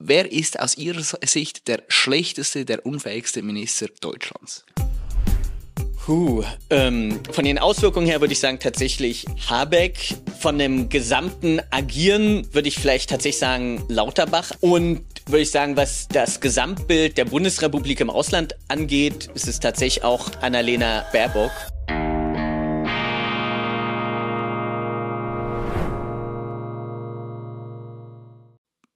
[0.00, 4.64] Wer ist aus Ihrer Sicht der schlechteste, der unfähigste Minister Deutschlands?
[6.06, 10.14] Puh, ähm, von den Auswirkungen her würde ich sagen tatsächlich Habeck.
[10.38, 14.52] Von dem gesamten Agieren würde ich vielleicht tatsächlich sagen Lauterbach.
[14.60, 20.04] Und würde ich sagen, was das Gesamtbild der Bundesrepublik im Ausland angeht, ist es tatsächlich
[20.04, 21.50] auch Annalena Baerbock.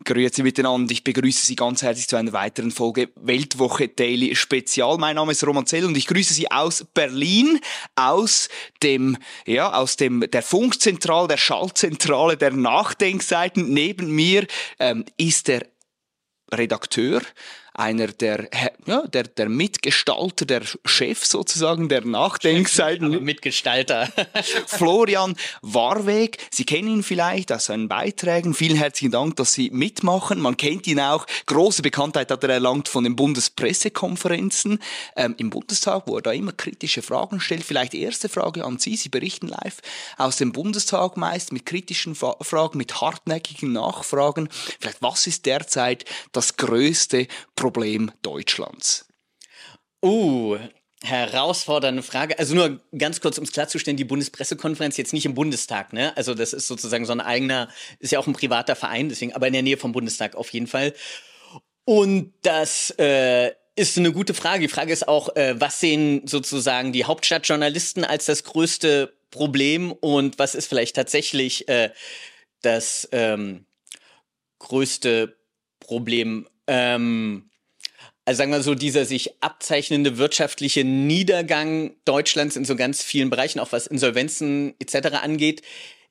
[0.05, 0.93] Grüezi miteinander.
[0.93, 4.99] Ich begrüße Sie ganz herzlich zu einer weiteren Folge Weltwoche Daily Spezial.
[4.99, 7.61] Mein Name ist Roman Zell und ich grüße Sie aus Berlin,
[7.95, 8.49] aus
[8.83, 13.73] dem, ja, aus dem, der Funkzentrale, der Schaltzentrale der Nachdenkseiten.
[13.73, 14.47] Neben mir
[14.79, 15.67] ähm, ist der
[16.53, 17.23] Redakteur
[17.75, 18.49] einer der,
[18.87, 23.23] ja, der, der Mitgestalter, der Chef sozusagen der Nachdenkseiten.
[23.23, 24.09] Mitgestalter.
[24.67, 26.39] Florian Warweg.
[26.51, 28.55] Sie kennen ihn vielleicht aus seinen Beiträgen.
[28.55, 30.41] Vielen herzlichen Dank, dass Sie mitmachen.
[30.41, 31.27] Man kennt ihn auch.
[31.47, 34.79] Große Bekanntheit hat er erlangt von den Bundespressekonferenzen
[35.17, 37.65] ähm, im Bundestag, wo er da immer kritische Fragen stellt.
[37.65, 38.97] Vielleicht erste Frage an Sie.
[38.97, 39.79] Sie berichten live
[40.19, 44.49] aus dem Bundestag meist mit kritischen Fragen, mit hartnäckigen Nachfragen.
[44.81, 47.27] Vielleicht, was ist derzeit das größte
[47.63, 49.07] Problem Deutschlands?
[50.05, 50.59] Uh,
[51.05, 52.37] herausfordernde Frage.
[52.37, 56.13] Also nur ganz kurz, um es klarzustellen, die Bundespressekonferenz jetzt nicht im Bundestag, ne?
[56.17, 57.69] Also das ist sozusagen so ein eigener,
[58.01, 60.67] ist ja auch ein privater Verein, deswegen, aber in der Nähe vom Bundestag auf jeden
[60.67, 60.93] Fall.
[61.85, 64.63] Und das äh, ist eine gute Frage.
[64.63, 70.41] Die Frage ist auch, äh, was sehen sozusagen die Hauptstadtjournalisten als das größte Problem und
[70.41, 71.91] was ist vielleicht tatsächlich äh,
[72.63, 73.67] das ähm,
[74.59, 75.37] größte
[75.79, 76.49] Problem?
[76.67, 77.51] Ähm,
[78.25, 83.59] also sagen wir so, dieser sich abzeichnende wirtschaftliche Niedergang Deutschlands in so ganz vielen Bereichen,
[83.59, 85.17] auch was Insolvenzen etc.
[85.23, 85.63] angeht.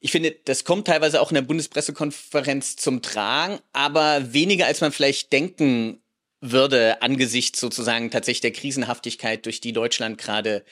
[0.01, 4.91] Ich finde, das kommt teilweise auch in der Bundespressekonferenz zum Tragen, aber weniger als man
[4.91, 6.01] vielleicht denken
[6.41, 10.65] würde angesichts sozusagen tatsächlich der Krisenhaftigkeit, durch die Deutschland gerade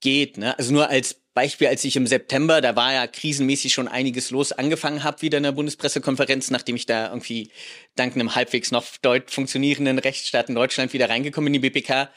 [0.00, 0.38] geht.
[0.38, 0.56] Ne?
[0.56, 4.52] Also nur als Beispiel, als ich im September, da war ja krisenmäßig schon einiges los,
[4.52, 7.50] angefangen habe wieder in der Bundespressekonferenz, nachdem ich da irgendwie
[7.96, 12.08] dank einem halbwegs noch deut funktionierenden Rechtsstaat in Deutschland wieder reingekommen in die BPK,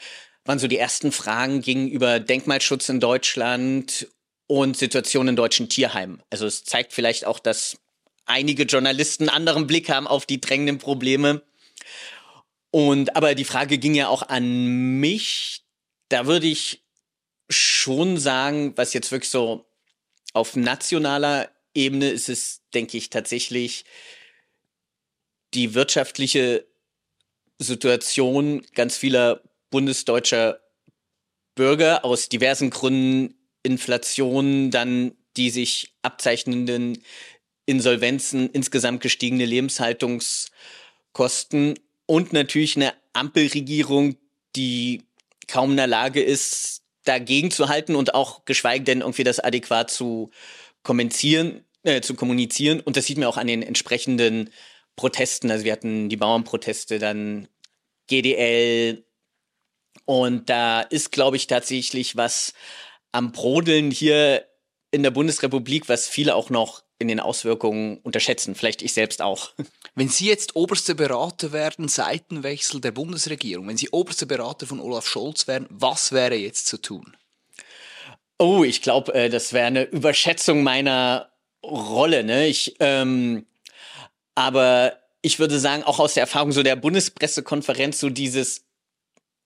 [0.44, 4.06] waren so die ersten Fragen gegenüber Denkmalschutz in Deutschland
[4.46, 6.22] und Situation in deutschen Tierheimen.
[6.30, 7.76] Also es zeigt vielleicht auch, dass
[8.24, 11.42] einige Journalisten anderen Blick haben auf die drängenden Probleme.
[12.70, 15.62] Und aber die Frage ging ja auch an mich.
[16.08, 16.82] Da würde ich
[17.48, 19.66] schon sagen, was jetzt wirklich so
[20.32, 23.84] auf nationaler Ebene ist es, denke ich, tatsächlich
[25.54, 26.66] die wirtschaftliche
[27.58, 30.60] Situation ganz vieler bundesdeutscher
[31.54, 37.04] Bürger aus diversen Gründen, Inflation, dann die sich abzeichnenden
[37.66, 44.16] Insolvenzen, insgesamt gestiegene Lebenshaltungskosten und natürlich eine Ampelregierung,
[44.56, 45.02] die
[45.48, 49.90] kaum in der Lage ist, dagegen zu halten und auch geschweige denn irgendwie das adäquat
[49.90, 50.30] zu
[50.82, 52.80] kommentieren, äh, zu kommunizieren.
[52.80, 54.50] Und das sieht man auch an den entsprechenden
[54.96, 55.50] Protesten.
[55.50, 57.48] Also wir hatten die Bauernproteste, dann
[58.08, 59.04] GDL.
[60.04, 62.52] Und da ist, glaube ich, tatsächlich was
[63.12, 64.44] am Brodeln hier
[64.90, 68.54] in der Bundesrepublik, was viele auch noch in den Auswirkungen unterschätzen.
[68.54, 69.52] Vielleicht ich selbst auch.
[69.94, 75.06] Wenn Sie jetzt oberste Berater werden, Seitenwechsel der Bundesregierung, wenn Sie oberste Berater von Olaf
[75.06, 77.16] Scholz wären, was wäre jetzt zu tun?
[78.38, 81.30] Oh, ich glaube, äh, das wäre eine Überschätzung meiner
[81.64, 82.22] Rolle.
[82.22, 82.46] Ne?
[82.46, 83.46] Ich, ähm,
[84.36, 88.64] aber ich würde sagen, auch aus der Erfahrung so der Bundespressekonferenz, so dieses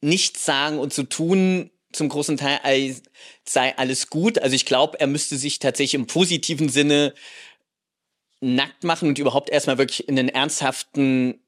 [0.02, 2.96] Nichts sagen und zu tun, zum großen Teil
[3.44, 4.38] sei alles gut.
[4.38, 7.14] Also ich glaube, er müsste sich tatsächlich im positiven Sinne
[8.40, 11.40] nackt machen und überhaupt erstmal wirklich in einen ernsthaften,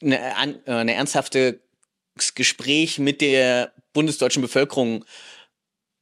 [0.00, 0.18] eine,
[0.66, 1.60] äh, eine ernsthafte
[2.34, 5.04] Gespräch mit der bundesdeutschen Bevölkerung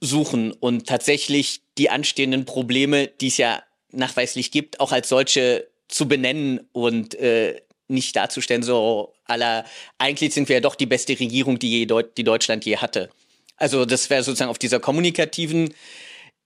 [0.01, 6.07] suchen und tatsächlich die anstehenden Probleme, die es ja nachweislich gibt, auch als solche zu
[6.07, 9.65] benennen und äh, nicht darzustellen, so aller,
[9.99, 13.11] eigentlich sind wir ja doch die beste Regierung, die, je Deut die Deutschland je hatte.
[13.57, 15.75] Also das wäre sozusagen auf dieser kommunikativen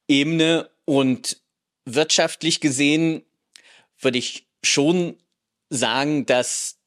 [0.08, 1.40] Ebene und
[1.84, 3.22] wirtschaftlich gesehen
[3.98, 5.16] würde ich schon
[5.70, 6.78] sagen, dass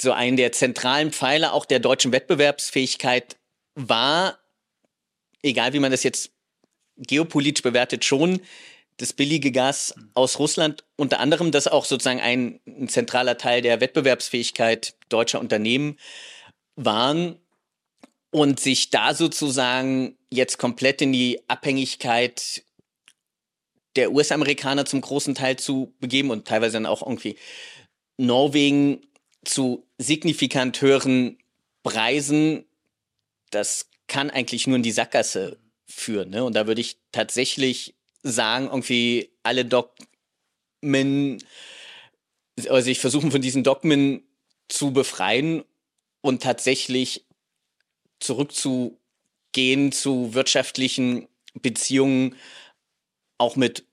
[0.00, 3.36] so ein der zentralen Pfeiler auch der deutschen Wettbewerbsfähigkeit
[3.74, 4.38] war,
[5.42, 6.30] egal wie man das jetzt
[6.96, 8.40] geopolitisch bewertet, schon
[8.98, 13.80] das billige Gas aus Russland, unter anderem das auch sozusagen ein, ein zentraler Teil der
[13.80, 15.98] Wettbewerbsfähigkeit deutscher Unternehmen
[16.76, 17.36] waren
[18.30, 22.64] und sich da sozusagen jetzt komplett in die Abhängigkeit
[23.96, 27.36] der US-Amerikaner zum großen Teil zu begeben und teilweise dann auch irgendwie
[28.16, 29.06] Norwegen
[29.44, 31.38] zu signifikant höheren
[31.82, 32.64] Preisen,
[33.50, 36.30] das kann eigentlich nur in die Sackgasse führen.
[36.30, 36.44] Ne?
[36.44, 37.94] Und da würde ich tatsächlich
[38.28, 41.42] sagen, irgendwie alle Dogmen,
[42.56, 44.22] also sich versuchen von diesen Dogmen
[44.68, 45.64] zu befreien
[46.20, 47.24] und tatsächlich
[48.20, 52.36] zurückzugehen zu wirtschaftlichen Beziehungen
[53.38, 53.84] auch mit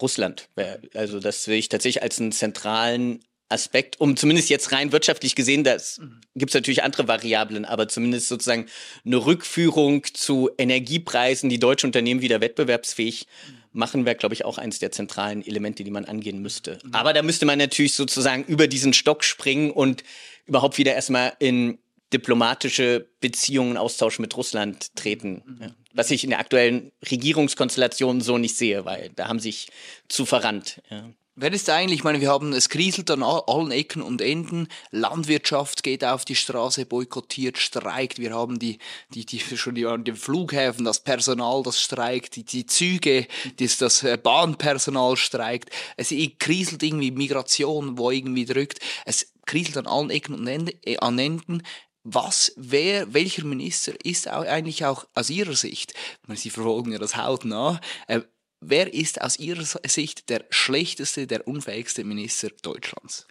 [0.00, 0.48] Russland.
[0.94, 3.24] Also das will ich tatsächlich als einen zentralen
[3.54, 6.00] Aspekt, um zumindest jetzt rein wirtschaftlich gesehen, das
[6.34, 8.66] gibt es natürlich andere Variablen, aber zumindest sozusagen
[9.06, 13.26] eine Rückführung zu Energiepreisen, die deutsche Unternehmen wieder wettbewerbsfähig
[13.72, 16.78] machen, wäre, glaube ich, auch eines der zentralen Elemente, die man angehen müsste.
[16.92, 20.04] Aber da müsste man natürlich sozusagen über diesen Stock springen und
[20.46, 21.78] überhaupt wieder erstmal in
[22.12, 25.42] diplomatische Beziehungen, Austausch mit Russland treten.
[25.60, 25.74] Ja.
[25.92, 29.68] Was ich in der aktuellen Regierungskonstellation so nicht sehe, weil da haben sich
[30.08, 30.80] zu verrannt.
[30.90, 31.10] Ja.
[31.36, 35.82] Wer ist eigentlich, ich meine, wir haben, es kriselt an allen Ecken und Enden, Landwirtschaft
[35.82, 38.78] geht auf die Straße, boykottiert, streikt, wir haben die,
[39.10, 43.26] die, die schon die, die Flughäfen, das Personal, das streikt, die, die Züge,
[43.58, 49.88] das, das äh, Bahnpersonal streikt, es kriselt irgendwie Migration, wo irgendwie drückt, es kriselt an
[49.88, 51.62] allen Ecken und Enden, äh, an Enden.
[52.04, 55.94] Was, wer, welcher Minister ist eigentlich auch aus Ihrer Sicht,
[56.34, 58.20] Sie verfolgen ja das hautnah, äh,
[58.68, 63.26] wer ist aus Ihrer Sicht der schlechteste, der unfähigste Minister Deutschlands?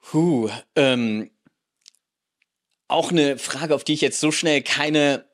[0.00, 1.30] Puh, ähm,
[2.88, 5.26] auch eine Frage, auf die ich jetzt so schnell keine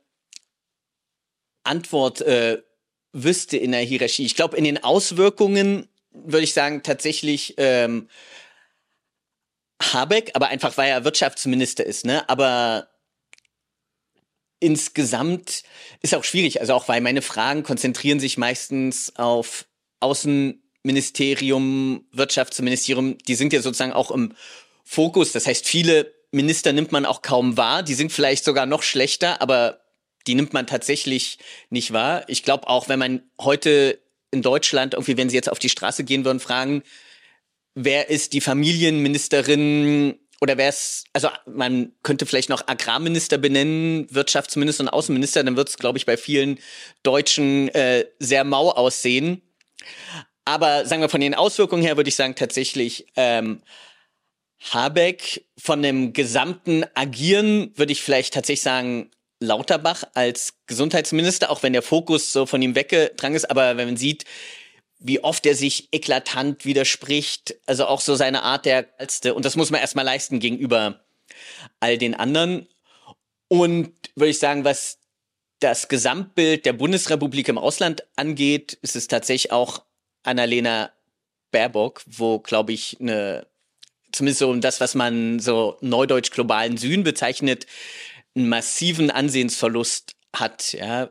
[1.63, 2.63] Antwort äh,
[3.13, 4.27] wüsste in der Hierarchie.
[4.27, 8.09] Ich glaube, in den Auswirkungen würde ich sagen, tatsächlich ähm,
[9.81, 12.29] Habeck, aber einfach weil er Wirtschaftsminister ist, ne?
[12.29, 12.89] Aber
[14.61, 15.63] insgesamt
[16.01, 19.67] ist auch schwierig, also auch weil meine Fragen konzentrieren sich meistens auf
[20.01, 24.35] Außenministerium, Wirtschaftsministerium, die sind ja sozusagen auch im
[24.85, 25.33] Fokus.
[25.33, 29.41] Das heißt, viele Minister nimmt man auch kaum wahr, die sind vielleicht sogar noch schlechter,
[29.41, 29.81] aber
[30.27, 31.39] die nimmt man tatsächlich
[31.71, 32.25] nicht wahr.
[32.29, 33.99] Ich glaube auch, wenn man heute
[34.31, 36.83] in Deutschland irgendwie, wenn sie jetzt auf die Straße gehen würden, fragen,
[37.75, 44.85] wer ist die Familienministerin oder wer ist, also man könnte vielleicht noch Agrarminister benennen, Wirtschaftsminister
[44.85, 46.59] und Außenminister, dann wird es, glaube ich, bei vielen
[47.03, 49.43] Deutschen äh, sehr mau aussehen.
[50.45, 53.63] Aber sagen wir von den Auswirkungen her, würde ich sagen, tatsächlich ähm,
[54.73, 59.11] Habeck von dem gesamten Agieren würde ich vielleicht tatsächlich sagen,
[59.41, 63.97] Lauterbach als Gesundheitsminister, auch wenn der Fokus so von ihm weggetragen ist, aber wenn man
[63.97, 64.25] sieht,
[64.99, 69.35] wie oft er sich eklatant widerspricht, also auch so seine Art der Geilste.
[69.35, 71.05] Und das muss man erstmal leisten gegenüber
[71.81, 72.69] all den anderen.
[73.49, 74.99] Und würde ich sagen, was
[75.61, 79.83] das Gesamtbild der Bundesrepublik im Ausland angeht, ist es tatsächlich auch
[80.23, 80.91] Annalena
[81.51, 83.47] Baerbock, wo, glaube ich, eine,
[84.13, 87.67] zumindest so das, was man so neudeutsch globalen Süden bezeichnet,
[88.35, 90.73] einen massiven Ansehensverlust hat.
[90.73, 91.11] Ja,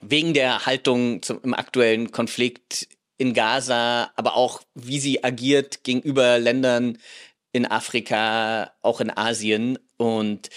[0.00, 2.88] wegen der Haltung zum, im aktuellen Konflikt
[3.18, 6.98] in Gaza, aber auch wie sie agiert gegenüber Ländern
[7.52, 9.78] in Afrika, auch in Asien.
[9.98, 10.48] Und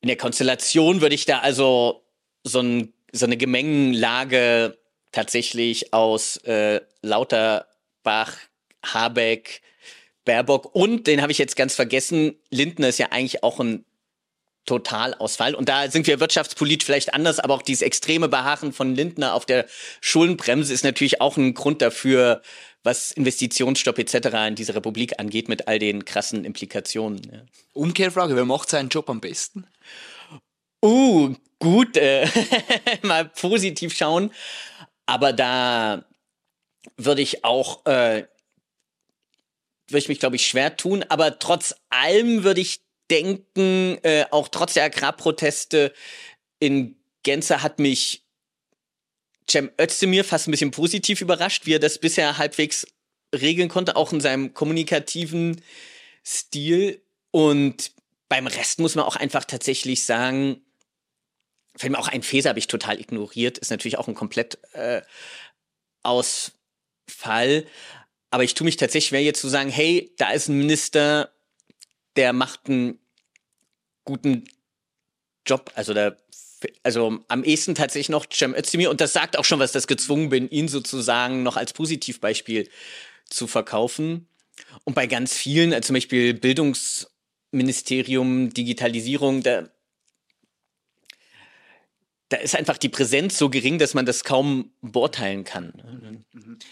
[0.00, 2.04] in der Konstellation würde ich da also
[2.44, 4.78] so, ein, so eine Gemengenlage
[5.10, 8.36] tatsächlich aus äh, Lauterbach,
[8.84, 9.62] Habeck,
[10.24, 13.84] Baerbock und, den habe ich jetzt ganz vergessen, Lindner ist ja eigentlich auch ein
[14.66, 15.54] Totalausfall.
[15.54, 19.46] Und da sind wir wirtschaftspolitisch vielleicht anders, aber auch dieses extreme Beharren von Lindner auf
[19.46, 19.66] der
[20.00, 22.42] Schuldenbremse ist natürlich auch ein Grund dafür,
[22.82, 24.28] was Investitionsstopp etc.
[24.48, 27.22] in dieser Republik angeht, mit all den krassen Implikationen.
[27.32, 27.40] Ja.
[27.72, 29.66] Umkehrfrage, wer macht seinen Job am besten?
[30.84, 32.28] Uh, gut, äh,
[33.02, 34.30] mal positiv schauen.
[35.06, 36.04] Aber da
[36.96, 38.26] würde ich auch, äh,
[39.88, 41.04] würde ich mich, glaube ich, schwer tun.
[41.08, 45.92] Aber trotz allem würde ich denken, äh, auch trotz der Agrarproteste
[46.58, 48.22] in Gänze hat mich
[49.48, 52.86] Cem Özdemir fast ein bisschen positiv überrascht, wie er das bisher halbwegs
[53.34, 55.60] regeln konnte, auch in seinem kommunikativen
[56.24, 57.02] Stil.
[57.30, 57.92] Und
[58.28, 60.62] beim Rest muss man auch einfach tatsächlich sagen,
[61.76, 65.02] fällt mir auch ein Feser habe ich total ignoriert, ist natürlich auch ein komplett äh,
[66.02, 67.66] Ausfall.
[68.30, 71.32] Aber ich tue mich tatsächlich schwer, jetzt zu sagen, hey, da ist ein Minister,
[72.16, 72.98] der macht einen
[74.04, 74.44] guten
[75.46, 75.70] Job.
[75.74, 76.16] Also der,
[76.82, 78.90] also am ehesten tatsächlich noch Cem Özdemir.
[78.90, 82.68] Und das sagt auch schon, was das gezwungen bin, ihn sozusagen noch als Positivbeispiel
[83.28, 84.28] zu verkaufen.
[84.84, 89.68] Und bei ganz vielen, also zum Beispiel Bildungsministerium, Digitalisierung, da
[92.28, 96.24] da ist einfach die Präsenz so gering, dass man das kaum beurteilen kann.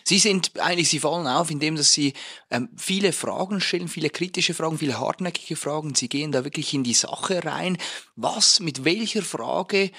[0.05, 2.15] Sie sind eigentlich, Sie fallen auf, indem dass Sie
[2.51, 5.95] ähm, viele Fragen stellen, viele kritische Fragen, viele hartnäckige Fragen.
[5.95, 7.79] Sie gehen da wirklich in die Sache rein.
[8.17, 9.91] Was, mit welcher Frage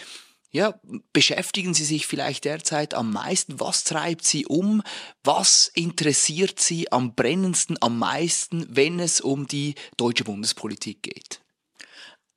[0.52, 0.80] ja,
[1.12, 3.60] beschäftigen Sie sich vielleicht derzeit am meisten?
[3.60, 4.84] Was treibt Sie um?
[5.24, 11.45] Was interessiert Sie am brennendsten, am meisten, wenn es um die deutsche Bundespolitik geht?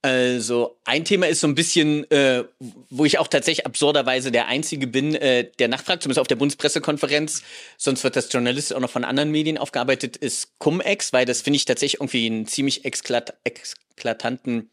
[0.01, 2.45] Also ein Thema ist so ein bisschen, äh,
[2.89, 7.43] wo ich auch tatsächlich absurderweise der Einzige bin, äh, der nachfragt, zumindest auf der Bundespressekonferenz,
[7.77, 11.57] sonst wird das journalistisch auch noch von anderen Medien aufgearbeitet, ist Cum-Ex, weil das finde
[11.57, 14.71] ich tatsächlich irgendwie einen ziemlich exklat exklatanten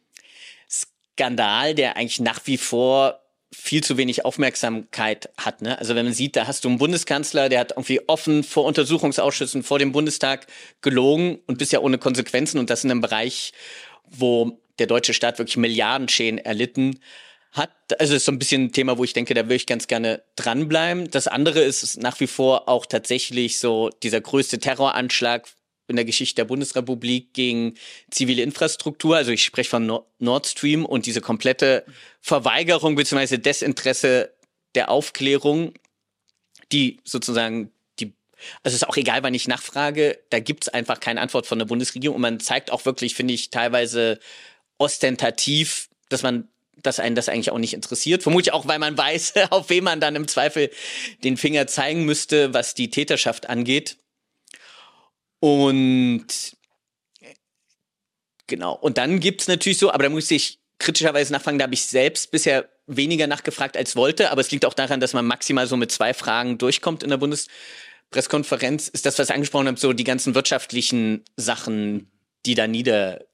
[0.70, 5.62] Skandal, der eigentlich nach wie vor viel zu wenig Aufmerksamkeit hat.
[5.62, 5.80] Ne?
[5.80, 9.64] Also wenn man sieht, da hast du einen Bundeskanzler, der hat irgendwie offen vor Untersuchungsausschüssen,
[9.64, 10.46] vor dem Bundestag
[10.82, 13.54] gelogen und bisher ohne Konsequenzen und das in einem Bereich,
[14.10, 17.00] wo der deutsche Staat wirklich Milliardenschäden erlitten
[17.52, 17.72] hat.
[18.00, 20.24] Also ist so ein bisschen ein Thema, wo ich denke, da würde ich ganz gerne
[20.36, 21.10] dranbleiben.
[21.10, 25.48] Das andere ist nach wie vor auch tatsächlich so dieser größte Terroranschlag
[25.88, 27.76] in der Geschichte der Bundesrepublik gegen
[28.10, 29.16] zivile Infrastruktur.
[29.16, 31.86] Also ich spreche von Nord Stream und diese komplette
[32.22, 33.38] Verweigerung bzw.
[33.38, 34.34] Desinteresse
[34.74, 35.74] der Aufklärung,
[36.72, 38.14] die sozusagen die,
[38.64, 41.60] also es ist auch egal, wann ich nachfrage, da gibt es einfach keine Antwort von
[41.60, 44.20] der Bundesregierung und man zeigt auch wirklich, finde ich, teilweise
[44.78, 46.48] ostentativ, dass man
[46.86, 48.24] dass einen das eigentlich auch nicht interessiert.
[48.24, 50.70] Vermutlich auch, weil man weiß, auf wen man dann im Zweifel
[51.24, 53.98] den Finger zeigen müsste, was die Täterschaft angeht.
[55.40, 56.28] Und
[58.48, 58.74] genau.
[58.76, 62.32] Und dann gibt's natürlich so, aber da muss ich kritischerweise nachfragen, da habe ich selbst
[62.32, 65.92] bisher weniger nachgefragt als wollte, aber es liegt auch daran, dass man maximal so mit
[65.92, 68.90] zwei Fragen durchkommt in der Bundespressekonferenz.
[68.90, 72.12] Ist das, was ich angesprochen habe, so die ganzen wirtschaftlichen Sachen,
[72.46, 73.26] die da nieder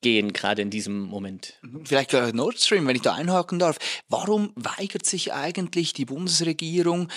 [0.00, 1.58] gehen, gerade in diesem Moment.
[1.62, 1.84] Mhm.
[1.86, 3.78] Vielleicht Nord Stream, wenn ich da einhaken darf.
[4.08, 7.08] Warum weigert sich eigentlich die Bundesregierung,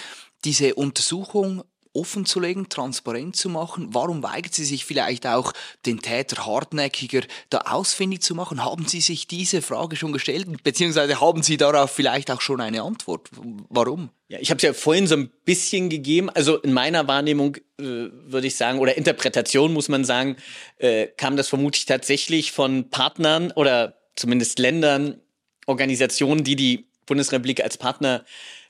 [0.43, 3.89] diese Untersuchung offen zu legen, transparent zu machen?
[3.91, 5.53] Warum weigert sie sich vielleicht auch,
[5.86, 8.63] den Täter hartnäckiger da ausfindig zu machen?
[8.63, 10.48] Haben Sie sich diese Frage schon gestellt?
[10.63, 13.29] Beziehungsweise haben Sie darauf vielleicht auch schon eine Antwort?
[13.69, 14.10] Warum?
[14.27, 16.29] Ja, ich habe es ja vorhin so ein bisschen gegeben.
[16.29, 20.38] Also in meiner Wahrnehmung äh, würde ich sagen, oder Interpretation muss man sagen,
[20.77, 25.19] äh, kam das vermutlich tatsächlich von Partnern oder zumindest Ländern,
[25.65, 28.24] Organisationen, die die Bundesrepublik als Partner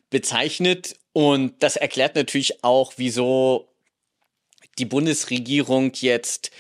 [0.10, 3.68] bezeichnet und das erklärt natürlich auch, wieso
[4.78, 6.52] die Bundesregierung jetzt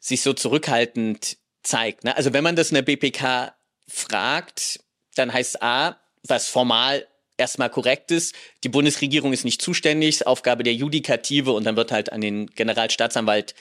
[0.00, 2.04] sich so zurückhaltend zeigt.
[2.04, 2.16] Ne?
[2.16, 3.54] Also wenn man das in der BPK
[3.86, 4.80] fragt,
[5.14, 10.62] dann heißt A, was formal erstmal korrekt ist, die Bundesregierung ist nicht zuständig, ist Aufgabe
[10.62, 13.54] der Judikative und dann wird halt an den Generalstaatsanwalt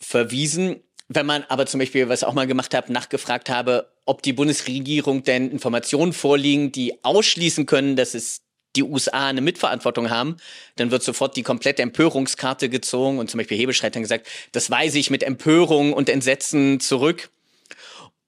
[0.00, 0.82] verwiesen.
[1.08, 4.32] Wenn man aber zum Beispiel, was ich auch mal gemacht habe, nachgefragt habe, ob die
[4.32, 8.42] Bundesregierung denn Informationen vorliegen, die ausschließen können, dass es
[8.78, 10.36] die USA eine Mitverantwortung haben,
[10.76, 14.98] dann wird sofort die komplette Empörungskarte gezogen und zum Beispiel Hebestreit hat gesagt, das weise
[14.98, 17.30] ich mit Empörung und Entsetzen zurück.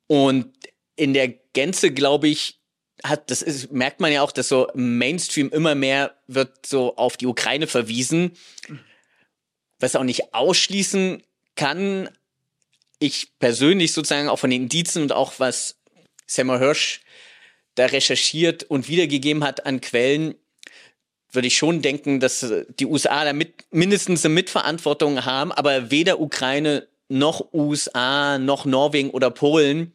[0.07, 0.53] Und
[0.97, 2.59] in der Gänze, glaube ich,
[3.05, 7.17] hat, das ist, merkt man ja auch, dass so Mainstream immer mehr wird so auf
[7.17, 8.33] die Ukraine verwiesen,
[9.79, 11.23] was auch nicht ausschließen
[11.55, 12.11] kann.
[12.99, 15.77] Ich persönlich sozusagen auch von den Indizen und auch was
[16.27, 17.01] Samuel Hirsch
[17.75, 20.35] da recherchiert und wiedergegeben hat an Quellen,
[21.33, 25.91] würde ich schon denken, dass äh, die USA da mit, mindestens eine Mitverantwortung haben, aber
[25.91, 29.93] weder Ukraine noch USA noch Norwegen oder Polen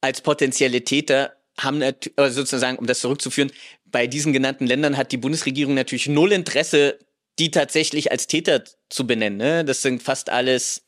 [0.00, 3.50] als potenzielle Täter haben also sozusagen, um das zurückzuführen,
[3.84, 6.98] bei diesen genannten Ländern hat die Bundesregierung natürlich null Interesse,
[7.38, 9.38] die tatsächlich als Täter zu benennen.
[9.38, 9.64] Ne?
[9.64, 10.82] Das sind fast alles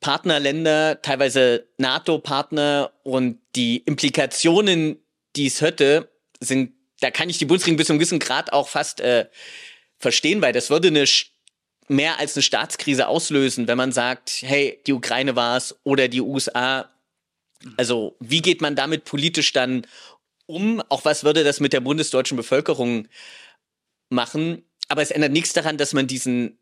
[0.00, 4.98] Partnerländer, teilweise NATO-Partner und die Implikationen,
[5.36, 8.68] die es hätte, sind, da kann ich die Bundesregierung bis zu einem gewissen Grad auch
[8.68, 9.26] fast äh,
[9.98, 11.04] verstehen, weil das würde eine
[11.88, 16.20] mehr als eine Staatskrise auslösen, wenn man sagt, hey, die Ukraine war es oder die
[16.20, 16.90] USA.
[17.76, 19.86] Also wie geht man damit politisch dann
[20.46, 20.82] um?
[20.88, 23.08] Auch was würde das mit der bundesdeutschen Bevölkerung
[24.08, 24.64] machen?
[24.88, 26.58] Aber es ändert nichts daran, dass man diesen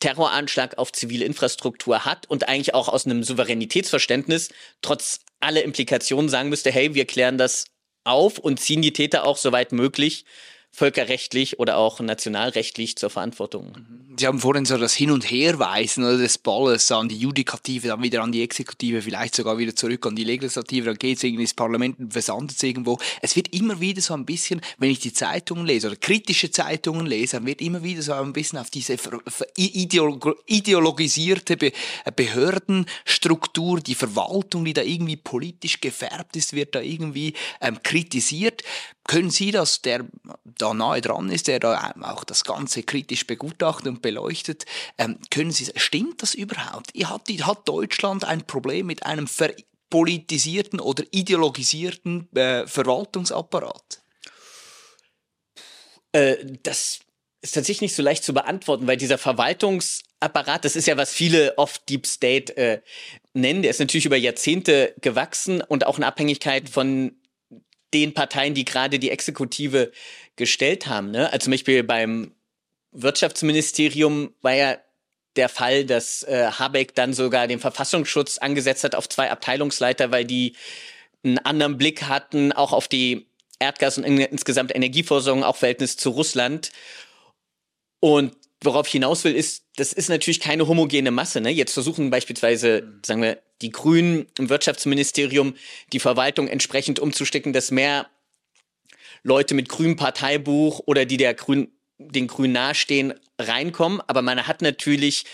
[0.00, 4.50] Terroranschlag auf zivile Infrastruktur hat und eigentlich auch aus einem Souveränitätsverständnis
[4.82, 7.66] trotz aller Implikationen sagen müsste, hey, wir klären das
[8.04, 10.24] auf und ziehen die Täter auch soweit möglich
[10.74, 13.76] völkerrechtlich oder auch nationalrechtlich zur Verantwortung.
[14.18, 18.02] Sie haben vorhin so das Hin- und Herweisen oder des Balles an die Judikative, dann
[18.02, 21.44] wieder an die Exekutive, vielleicht sogar wieder zurück an die Legislative, dann geht es irgendwie
[21.44, 22.98] ins Parlament und versandet es irgendwo.
[23.22, 27.06] Es wird immer wieder so ein bisschen, wenn ich die Zeitungen lese oder kritische Zeitungen
[27.06, 28.96] lese, dann wird immer wieder so ein bisschen auf diese
[29.56, 31.56] ideologisierte
[32.16, 38.64] Behördenstruktur, die Verwaltung, die da irgendwie politisch gefärbt ist, wird da irgendwie ähm, kritisiert.
[39.06, 40.06] Können Sie das, der
[40.44, 44.64] da nahe dran ist, der da auch das Ganze kritisch begutachtet und beleuchtet,
[44.96, 46.92] ähm, können Sie, stimmt das überhaupt?
[47.04, 54.02] Hat, hat Deutschland ein Problem mit einem verpolitisierten oder ideologisierten äh, Verwaltungsapparat?
[56.12, 57.00] Äh, das
[57.42, 61.58] ist tatsächlich nicht so leicht zu beantworten, weil dieser Verwaltungsapparat, das ist ja, was viele
[61.58, 62.80] oft Deep State äh,
[63.34, 67.20] nennen, der ist natürlich über Jahrzehnte gewachsen und auch in Abhängigkeit von
[67.94, 69.92] den Parteien, die gerade die Exekutive
[70.36, 71.10] gestellt haben.
[71.10, 71.32] Ne?
[71.32, 72.32] Also zum Beispiel beim
[72.92, 74.76] Wirtschaftsministerium war ja
[75.36, 80.24] der Fall, dass äh, Habeck dann sogar den Verfassungsschutz angesetzt hat auf zwei Abteilungsleiter, weil
[80.24, 80.54] die
[81.24, 83.26] einen anderen Blick hatten, auch auf die
[83.58, 86.70] Erdgas- und in, insgesamt Energieversorgung, auch Verhältnis zu Russland.
[88.00, 91.40] Und worauf ich hinaus will, ist, das ist natürlich keine homogene Masse.
[91.40, 91.50] Ne?
[91.50, 95.54] Jetzt versuchen beispielsweise, sagen wir, die Grünen im Wirtschaftsministerium
[95.92, 98.08] die Verwaltung entsprechend umzustecken, dass mehr
[99.22, 101.68] Leute mit grünem Parteibuch oder die der Grün,
[101.98, 104.00] den Grünen nahestehen, reinkommen.
[104.06, 105.24] Aber man hat natürlich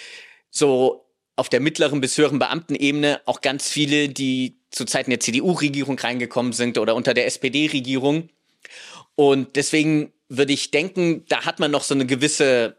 [0.50, 1.06] so
[1.36, 6.52] auf der mittleren bis höheren Beamtenebene auch ganz viele, die zu Zeiten der CDU-Regierung reingekommen
[6.52, 8.28] sind oder unter der SPD-Regierung.
[9.16, 12.76] Und deswegen würde ich denken, da hat man noch so eine gewisse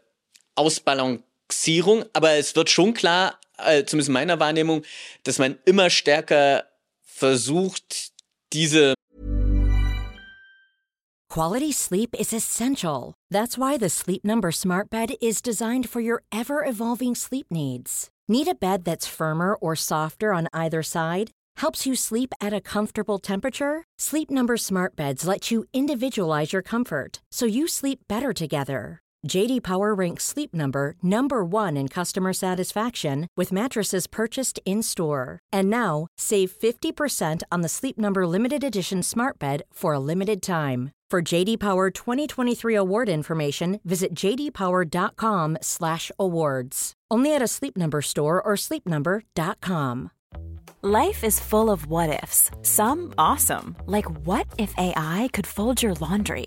[0.54, 4.82] Ausbalancierung, aber es wird schon klar, äh, zumindest in meiner Wahrnehmung,
[5.24, 6.64] dass man immer stärker
[7.02, 8.12] versucht,
[8.52, 8.94] diese
[11.32, 13.14] Quality sleep is essential.
[13.30, 18.10] That's why the Sleep Number Smart Bed is designed for your ever evolving sleep needs.
[18.28, 21.30] Need a bed that's firmer or softer on either side?
[21.56, 23.84] Helps you sleep at a comfortable temperature?
[23.98, 29.01] Sleep Number Smart Beds let you individualize your comfort so you sleep better together.
[29.26, 35.40] JD Power ranks Sleep Number number 1 in customer satisfaction with mattresses purchased in-store.
[35.52, 40.42] And now, save 50% on the Sleep Number limited edition Smart Bed for a limited
[40.42, 40.90] time.
[41.10, 46.92] For JD Power 2023 award information, visit jdpower.com/awards.
[47.10, 50.10] Only at a Sleep Number store or sleepnumber.com.
[50.80, 52.50] Life is full of what ifs.
[52.62, 56.46] Some awesome, like what if AI could fold your laundry?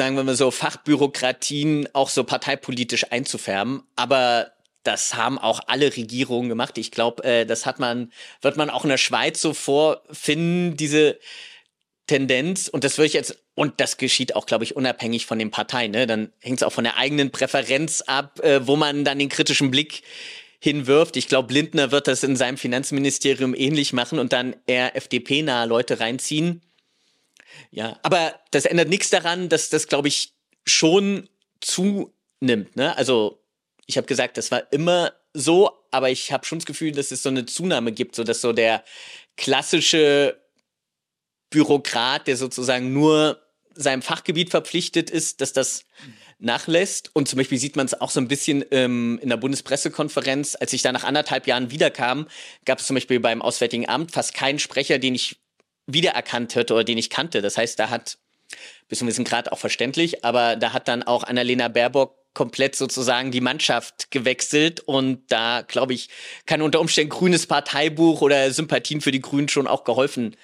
[0.00, 3.82] Sagen wir mal so, Fachbürokratien auch so parteipolitisch einzufärben.
[3.96, 4.50] Aber
[4.82, 6.78] das haben auch alle Regierungen gemacht.
[6.78, 8.10] Ich glaube, äh, das hat man,
[8.40, 11.18] wird man auch in der Schweiz so vorfinden, diese
[12.06, 12.68] Tendenz.
[12.68, 15.90] Und das würde ich jetzt, und das geschieht auch, glaube ich, unabhängig von den Parteien.
[15.90, 16.06] Ne?
[16.06, 19.70] Dann hängt es auch von der eigenen Präferenz ab, äh, wo man dann den kritischen
[19.70, 20.02] Blick
[20.60, 21.18] hinwirft.
[21.18, 26.00] Ich glaube, Lindner wird das in seinem Finanzministerium ähnlich machen und dann eher FDP-nahe Leute
[26.00, 26.62] reinziehen.
[27.70, 30.34] Ja, aber das ändert nichts daran, dass das, glaube ich,
[30.66, 31.28] schon
[31.60, 32.76] zunimmt.
[32.76, 32.96] Ne?
[32.96, 33.42] Also
[33.86, 37.22] ich habe gesagt, das war immer so, aber ich habe schon das Gefühl, dass es
[37.22, 38.84] so eine Zunahme gibt, so dass so der
[39.36, 40.40] klassische
[41.50, 43.40] Bürokrat, der sozusagen nur
[43.74, 45.84] seinem Fachgebiet verpflichtet ist, dass das
[46.38, 47.10] nachlässt.
[47.14, 50.72] Und zum Beispiel sieht man es auch so ein bisschen ähm, in der Bundespressekonferenz, als
[50.72, 52.28] ich da nach anderthalb Jahren wiederkam,
[52.64, 55.39] gab es zum Beispiel beim Auswärtigen Amt fast keinen Sprecher, den ich
[55.92, 57.42] wiedererkannt hätte oder den ich kannte.
[57.42, 58.18] Das heißt, da hat,
[58.88, 62.76] bis zu einem gewissen Grad auch verständlich, aber da hat dann auch Annalena Baerbock komplett
[62.76, 66.08] sozusagen die Mannschaft gewechselt und da, glaube ich,
[66.46, 70.36] kann unter Umständen grünes Parteibuch oder Sympathien für die Grünen schon auch geholfen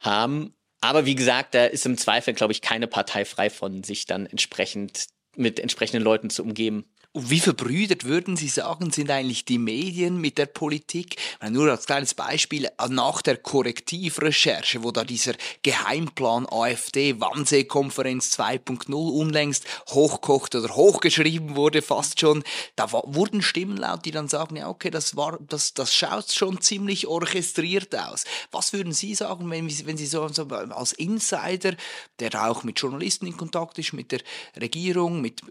[0.00, 0.54] haben.
[0.80, 4.26] Aber wie gesagt, da ist im Zweifel, glaube ich, keine Partei frei von, sich dann
[4.26, 6.91] entsprechend mit entsprechenden Leuten zu umgeben.
[7.14, 11.16] Und wie verbrüdert würden Sie sagen, sind eigentlich die Medien mit der Politik?
[11.50, 19.66] Nur als kleines Beispiel, nach der Korrektivrecherche, wo da dieser Geheimplan AfD, Wannsee-Konferenz 2.0 unlängst
[19.90, 22.44] hochkocht oder hochgeschrieben wurde, fast schon,
[22.76, 26.62] da wurden Stimmen laut, die dann sagen, ja okay, das, war, das, das schaut schon
[26.62, 28.24] ziemlich orchestriert aus.
[28.52, 31.74] Was würden Sie sagen, wenn, wenn Sie so, so als Insider,
[32.20, 34.20] der auch mit Journalisten in Kontakt ist, mit der
[34.58, 35.42] Regierung, mit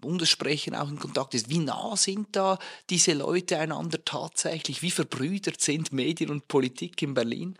[0.00, 1.48] Bundessprechern auch in Kontakt Kontakt ist.
[1.48, 2.58] Wie nah sind da
[2.90, 4.82] diese Leute einander tatsächlich?
[4.82, 7.56] Wie verbrüdert sind Medien und Politik in Berlin?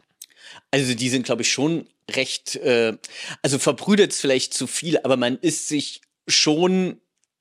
[0.71, 2.97] Also die sind, glaube ich, schon recht, äh,
[3.43, 7.01] also verbrüdert ist vielleicht zu viel, aber man ist sich schon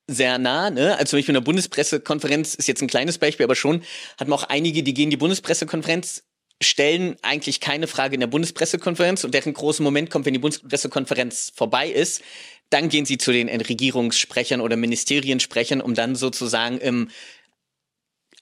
[0.09, 0.93] sehr nah, ne?
[0.93, 3.83] Also zum Beispiel in der Bundespressekonferenz ist jetzt ein kleines Beispiel, aber schon
[4.17, 6.23] hat man auch einige, die gehen die Bundespressekonferenz,
[6.61, 11.51] stellen eigentlich keine Frage in der Bundespressekonferenz und deren großer Moment kommt, wenn die Bundespressekonferenz
[11.53, 12.21] vorbei ist.
[12.69, 17.09] Dann gehen sie zu den Regierungssprechern oder Ministeriensprechern, um dann sozusagen im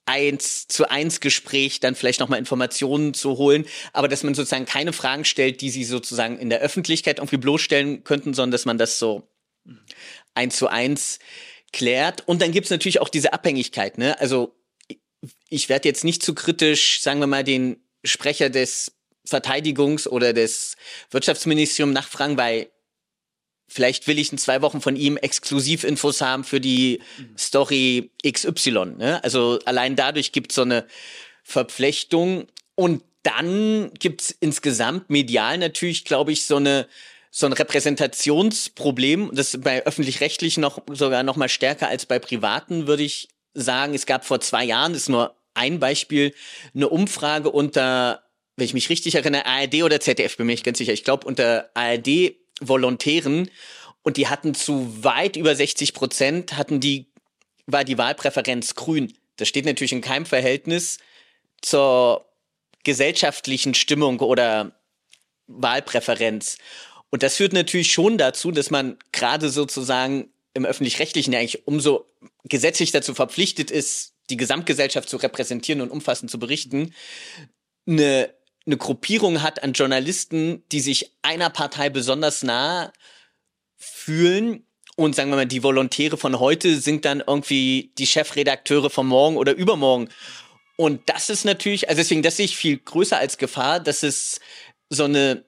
[0.05, 4.93] eins zu eins Gespräch dann vielleicht nochmal Informationen zu holen, aber dass man sozusagen keine
[4.93, 8.99] Fragen stellt, die sie sozusagen in der Öffentlichkeit irgendwie bloßstellen könnten, sondern dass man das
[8.99, 9.27] so
[10.35, 11.19] eins zu eins
[11.73, 12.27] klärt.
[12.27, 14.19] Und dann gibt's natürlich auch diese Abhängigkeit, ne?
[14.19, 14.55] Also
[15.49, 18.91] ich werde jetzt nicht zu kritisch, sagen wir mal, den Sprecher des
[19.27, 20.77] Verteidigungs- oder des
[21.09, 22.69] Wirtschaftsministeriums nachfragen, weil
[23.67, 27.01] vielleicht will ich in zwei Wochen von ihm Exklusivinfos haben für die
[27.37, 28.95] Story XY.
[28.97, 29.23] Ne?
[29.23, 30.85] Also allein dadurch gibt es so eine
[31.43, 32.47] Verflechtung.
[32.75, 36.87] Und dann gibt es insgesamt medial natürlich, glaube ich, so eine
[37.31, 39.31] so ein Repräsentationsproblem.
[39.33, 43.93] Das ist bei öffentlich-rechtlichen noch sogar noch mal stärker als bei privaten, würde ich sagen.
[43.93, 46.33] Es gab vor zwei Jahren, das ist nur ein Beispiel,
[46.73, 48.23] eine Umfrage unter,
[48.55, 50.93] wenn ich mich richtig erinnere, ARD oder ZDF, bin mir nicht ganz sicher.
[50.93, 53.49] Ich glaube unter ARD Volontären
[54.03, 57.07] und die hatten zu weit über 60 Prozent hatten die,
[57.65, 59.13] war die Wahlpräferenz grün.
[59.37, 60.99] Das steht natürlich in keinem Verhältnis
[61.61, 62.25] zur
[62.83, 64.79] gesellschaftlichen Stimmung oder
[65.47, 66.57] Wahlpräferenz.
[67.09, 72.05] Und das führt natürlich schon dazu, dass man gerade sozusagen im öffentlich-rechtlichen eigentlich umso
[72.43, 76.93] gesetzlich dazu verpflichtet ist, die Gesamtgesellschaft zu repräsentieren und umfassend zu berichten,
[77.87, 78.33] eine
[78.65, 82.91] eine Gruppierung hat an Journalisten, die sich einer Partei besonders nah
[83.77, 84.65] fühlen.
[84.95, 89.37] Und sagen wir mal, die Volontäre von heute sind dann irgendwie die Chefredakteure von morgen
[89.37, 90.09] oder übermorgen.
[90.77, 94.39] Und das ist natürlich, also deswegen, das sehe ich viel größer als Gefahr, dass es
[94.89, 95.43] so eine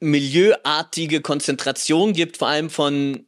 [0.00, 3.26] milieuartige Konzentration gibt, vor allem von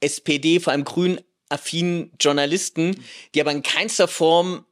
[0.00, 3.04] SPD, vor allem grün affinen Journalisten,
[3.34, 4.64] die aber in keinster Form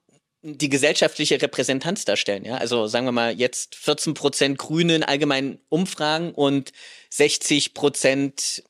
[0.42, 2.44] die gesellschaftliche Repräsentanz darstellen.
[2.44, 2.56] Ja?
[2.56, 6.72] Also sagen wir mal jetzt 14 Prozent Grüne in allgemeinen Umfragen und
[7.10, 8.64] 60 Prozent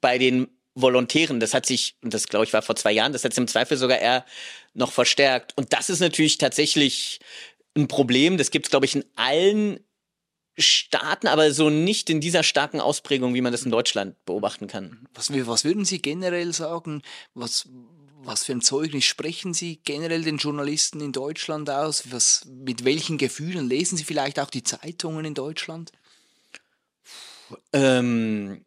[0.00, 1.38] bei den Volontären.
[1.38, 3.48] Das hat sich, und das glaube ich war vor zwei Jahren, das hat sich im
[3.48, 4.24] Zweifel sogar eher
[4.74, 5.56] noch verstärkt.
[5.56, 7.20] Und das ist natürlich tatsächlich
[7.76, 8.36] ein Problem.
[8.36, 9.80] Das gibt es, glaube ich, in allen
[10.58, 15.06] Staaten, aber so nicht in dieser starken Ausprägung, wie man das in Deutschland beobachten kann.
[15.14, 17.02] Was, was würden Sie generell sagen?
[17.34, 17.68] Was,
[18.24, 22.10] was für ein Zeugnis sprechen Sie generell den Journalisten in Deutschland aus?
[22.12, 25.92] Was, mit welchen Gefühlen lesen Sie vielleicht auch die Zeitungen in Deutschland?
[27.72, 28.64] Ähm,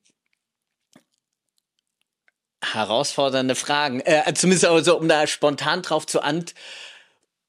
[2.62, 4.02] herausfordernde Fragen.
[4.02, 6.22] Äh, zumindest also, um da spontan drauf zu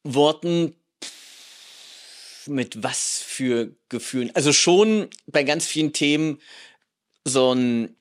[0.05, 0.75] antworten,
[2.47, 4.31] mit was für Gefühlen?
[4.35, 6.41] Also schon bei ganz vielen Themen
[7.25, 7.96] so ein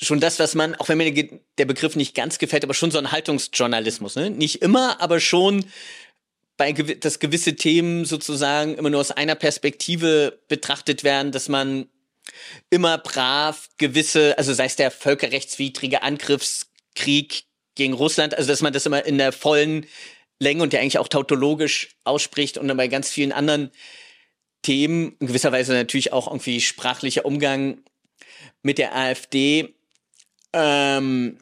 [0.00, 1.12] schon das, was man, auch wenn mir
[1.58, 4.30] der Begriff nicht ganz gefällt, aber schon so ein Haltungsjournalismus, ne?
[4.30, 5.64] Nicht immer, aber schon
[6.56, 11.88] bei dass gewisse Themen sozusagen immer nur aus einer Perspektive betrachtet werden, dass man
[12.68, 17.44] immer brav gewisse, also sei es der völkerrechtswidrige Angriffskrieg
[17.76, 19.86] gegen Russland, also dass man das immer in der vollen
[20.38, 23.70] Länge und der eigentlich auch tautologisch ausspricht und dann bei ganz vielen anderen
[24.62, 27.82] Themen, in gewisser Weise natürlich auch irgendwie sprachlicher Umgang
[28.62, 29.74] mit der AfD,
[30.52, 31.38] ähm,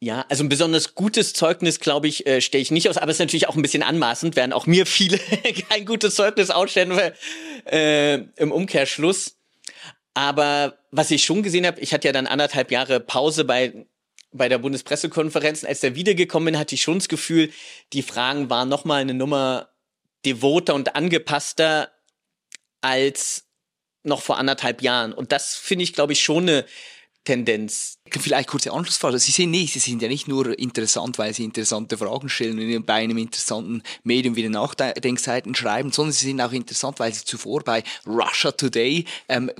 [0.00, 3.16] ja, also ein besonders gutes Zeugnis, glaube ich, äh, stelle ich nicht aus, aber es
[3.16, 5.18] ist natürlich auch ein bisschen anmaßend, werden auch mir viele
[5.68, 7.14] kein gutes Zeugnis ausstellen weil,
[7.66, 9.36] äh, im Umkehrschluss.
[10.14, 13.86] Aber was ich schon gesehen habe, ich hatte ja dann anderthalb Jahre Pause bei
[14.32, 15.64] bei der Bundespressekonferenz.
[15.64, 17.50] Als der wiedergekommen bin, hatte ich schon das Gefühl,
[17.92, 19.68] die Fragen waren noch mal eine Nummer
[20.24, 21.90] devoter und angepasster
[22.80, 23.44] als
[24.04, 25.12] noch vor anderthalb Jahren.
[25.12, 26.64] Und das finde ich, glaube ich, schon eine
[27.24, 27.98] Tendenz.
[28.10, 29.18] Vielleicht kurze Anschlussfrage.
[29.18, 32.86] Sie sind nicht, Sie sind ja nicht nur interessant, weil Sie interessante Fragen stellen und
[32.86, 37.24] bei einem interessanten Medium wie den Nachdenkseiten schreiben, sondern Sie sind auch interessant, weil Sie
[37.24, 39.52] zuvor bei Russia Today ähm,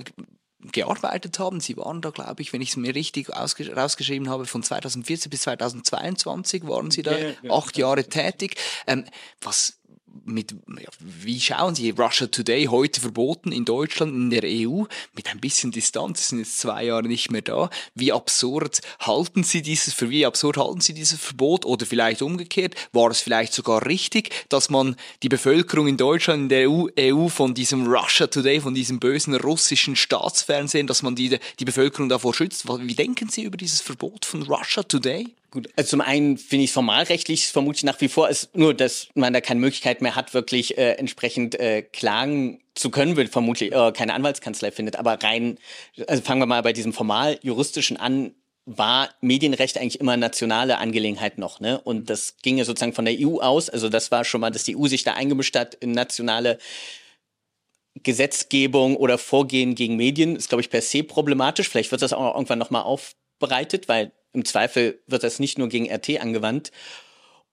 [0.71, 1.59] gearbeitet haben.
[1.59, 5.41] Sie waren da, glaube ich, wenn ich es mir richtig rausgeschrieben habe, von 2014 bis
[5.41, 8.55] 2022 waren Sie da, ja, ja, acht Jahre tätig.
[8.87, 9.05] Ähm,
[9.41, 9.79] was
[10.25, 10.55] mit,
[10.99, 14.83] wie schauen Sie, Russia Today heute verboten in Deutschland, in der EU,
[15.15, 17.69] mit ein bisschen Distanz, sind jetzt zwei Jahre nicht mehr da.
[17.95, 22.75] Wie absurd halten Sie dieses, für wie absurd halten Sie dieses Verbot oder vielleicht umgekehrt,
[22.91, 27.27] war es vielleicht sogar richtig, dass man die Bevölkerung in Deutschland, in der EU, EU
[27.27, 32.33] von diesem Russia Today, von diesem bösen russischen Staatsfernsehen, dass man die, die Bevölkerung davor
[32.33, 32.67] schützt?
[32.67, 35.27] Wie denken Sie über dieses Verbot von Russia Today?
[35.53, 39.33] Gut, also zum einen finde ich formalrechtlich vermutlich nach wie vor ist nur, dass man
[39.33, 43.91] da keine Möglichkeit mehr hat, wirklich äh, entsprechend äh, klagen zu können, wird vermutlich äh,
[43.91, 44.95] keine Anwaltskanzlei findet.
[44.95, 45.59] Aber rein,
[46.07, 48.33] also fangen wir mal bei diesem formal juristischen an,
[48.65, 51.79] war Medienrecht eigentlich immer nationale Angelegenheit noch, ne?
[51.79, 53.69] Und das ginge sozusagen von der EU aus.
[53.69, 56.57] Also das war schon mal, dass die EU sich da eingemischt hat in nationale
[58.01, 61.69] Gesetzgebung oder Vorgehen gegen Medien, ist, glaube ich, per se problematisch.
[61.69, 65.91] Vielleicht wird das auch irgendwann nochmal aufbereitet, weil im Zweifel wird das nicht nur gegen
[65.91, 66.71] RT angewandt.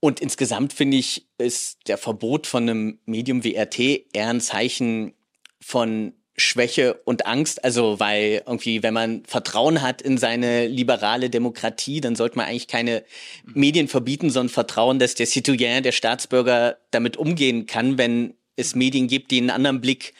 [0.00, 3.78] Und insgesamt finde ich, ist der Verbot von einem Medium wie RT
[4.12, 5.14] eher ein Zeichen
[5.60, 7.62] von Schwäche und Angst.
[7.64, 12.66] Also, weil irgendwie, wenn man Vertrauen hat in seine liberale Demokratie, dann sollte man eigentlich
[12.66, 13.04] keine
[13.44, 19.06] Medien verbieten, sondern vertrauen, dass der Citoyen, der Staatsbürger damit umgehen kann, wenn es Medien
[19.06, 20.14] gibt, die einen anderen Blick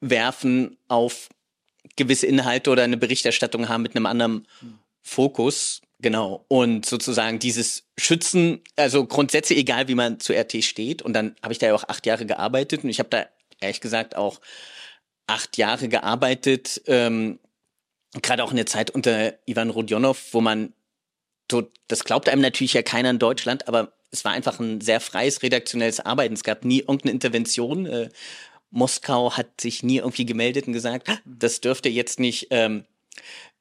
[0.00, 1.28] werfen auf
[1.96, 4.46] gewisse Inhalte oder eine Berichterstattung haben mit einem anderen
[5.02, 5.82] Fokus.
[6.04, 6.44] Genau.
[6.48, 11.00] Und sozusagen dieses Schützen, also Grundsätze, egal wie man zu RT steht.
[11.00, 13.26] Und dann habe ich da ja auch acht Jahre gearbeitet und ich habe da
[13.58, 14.42] ehrlich gesagt auch
[15.26, 17.38] acht Jahre gearbeitet, ähm,
[18.20, 20.74] gerade auch in der Zeit unter Ivan Rodionov, wo man,
[21.88, 25.42] das glaubt einem natürlich ja keiner in Deutschland, aber es war einfach ein sehr freies
[25.42, 26.34] redaktionelles Arbeiten.
[26.34, 27.86] Es gab nie irgendeine Intervention.
[27.86, 28.10] Äh,
[28.68, 32.84] Moskau hat sich nie irgendwie gemeldet und gesagt, das dürft ihr jetzt nicht ähm,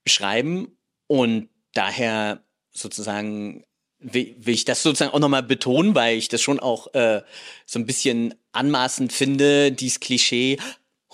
[0.05, 0.75] schreiben.
[1.07, 3.63] Und daher sozusagen
[3.99, 7.21] will, will ich das sozusagen auch nochmal betonen, weil ich das schon auch äh,
[7.65, 10.57] so ein bisschen anmaßend finde, dieses Klischee,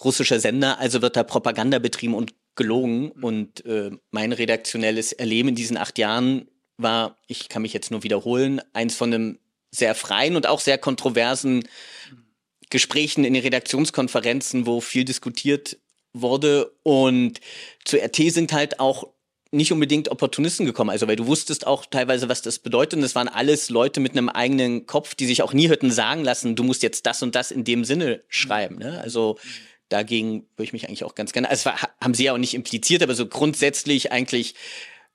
[0.03, 3.11] russischer Sender, also wird da Propaganda betrieben und gelogen.
[3.11, 8.03] Und äh, mein redaktionelles Erleben in diesen acht Jahren war, ich kann mich jetzt nur
[8.03, 9.39] wiederholen, eins von einem
[9.71, 11.67] sehr freien und auch sehr kontroversen
[12.69, 15.77] Gesprächen in den Redaktionskonferenzen, wo viel diskutiert
[16.13, 16.71] wurde.
[16.83, 17.39] Und
[17.85, 19.07] zu RT sind halt auch
[19.51, 20.89] nicht unbedingt Opportunisten gekommen.
[20.89, 22.99] Also, weil du wusstest auch teilweise, was das bedeutet.
[22.99, 26.23] Und es waren alles Leute mit einem eigenen Kopf, die sich auch nie hätten sagen
[26.23, 28.77] lassen, du musst jetzt das und das in dem Sinne schreiben.
[28.77, 28.99] Ne?
[29.01, 29.37] Also,
[29.89, 33.01] dagegen würde ich mich eigentlich auch ganz gerne, also haben sie ja auch nicht impliziert,
[33.01, 34.55] aber so grundsätzlich eigentlich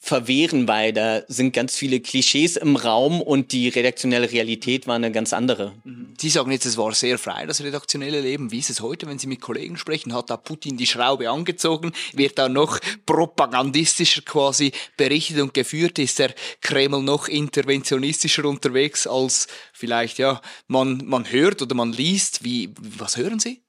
[0.04, 5.10] verwehren, weil da sind ganz viele Klischees im Raum und die redaktionelle Realität war eine
[5.10, 5.72] ganz andere.
[5.84, 6.12] Mhm.
[6.20, 8.52] Sie sagen jetzt, es war sehr frei, das redaktionelle Leben.
[8.52, 10.12] Wie ist es heute, wenn Sie mit Kollegen sprechen?
[10.12, 11.92] Hat da Putin die Schraube angezogen?
[12.12, 15.98] Wird da noch propagandistischer quasi berichtet und geführt?
[15.98, 22.44] Ist der Kreml noch interventionistischer unterwegs als vielleicht, ja, man, man hört oder man liest?
[22.44, 23.62] Wie, was hören Sie?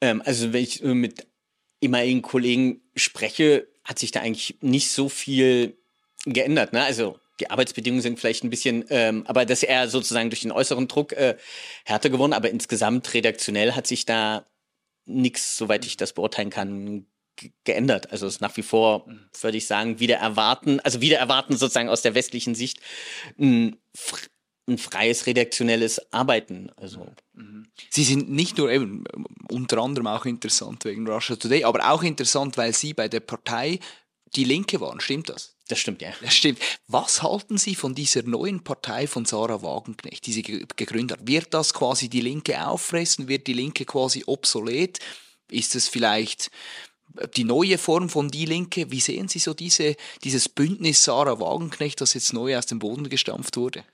[0.00, 1.26] Ähm, also wenn ich äh, mit
[1.80, 5.78] ehemaligen Kollegen spreche, hat sich da eigentlich nicht so viel
[6.24, 6.72] geändert.
[6.72, 6.82] Ne?
[6.82, 10.52] Also die Arbeitsbedingungen sind vielleicht ein bisschen, ähm, aber das ist eher sozusagen durch den
[10.52, 11.36] äußeren Druck äh,
[11.84, 12.32] härter geworden.
[12.32, 14.46] Aber insgesamt redaktionell hat sich da
[15.04, 17.06] nichts, soweit ich das beurteilen kann,
[17.64, 18.12] geändert.
[18.12, 19.06] Also es ist nach wie vor,
[19.40, 22.80] würde ich sagen, wieder erwarten, also wieder erwarten sozusagen aus der westlichen Sicht
[23.38, 23.76] ein,
[24.66, 26.70] ein freies redaktionelles Arbeiten.
[26.76, 27.06] Also
[27.90, 29.04] Sie sind nicht nur eben
[29.50, 33.78] unter anderem auch interessant wegen Russia Today, aber auch interessant, weil Sie bei der Partei
[34.36, 35.00] die Linke waren.
[35.00, 35.54] Stimmt das?
[35.68, 36.12] Das stimmt, ja.
[36.20, 36.58] Das stimmt.
[36.88, 41.26] Was halten Sie von dieser neuen Partei von Sarah Wagenknecht, die sie gegründet hat?
[41.26, 43.28] Wird das quasi die Linke auffressen?
[43.28, 44.98] Wird die Linke quasi obsolet?
[45.50, 46.50] Ist es vielleicht
[47.36, 48.90] die neue Form von Die Linke?
[48.90, 53.08] Wie sehen Sie so diese, dieses Bündnis Sarah Wagenknecht, das jetzt neu aus dem Boden
[53.08, 53.84] gestampft wurde?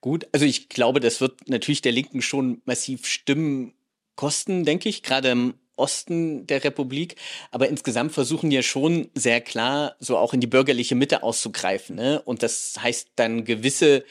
[0.00, 3.74] Gut, also ich glaube, das wird natürlich der Linken schon massiv Stimmen
[4.14, 7.16] kosten, denke ich, gerade im Osten der Republik.
[7.50, 11.96] Aber insgesamt versuchen ja schon sehr klar, so auch in die bürgerliche Mitte auszugreifen.
[11.96, 12.22] Ne?
[12.22, 14.04] Und das heißt dann gewisse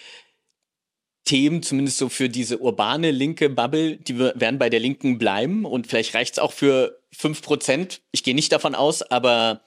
[1.25, 5.65] Themen, zumindest so für diese urbane linke Bubble, die werden bei der Linken bleiben.
[5.65, 8.01] Und vielleicht reicht es auch für fünf Prozent.
[8.11, 9.61] Ich gehe nicht davon aus, aber,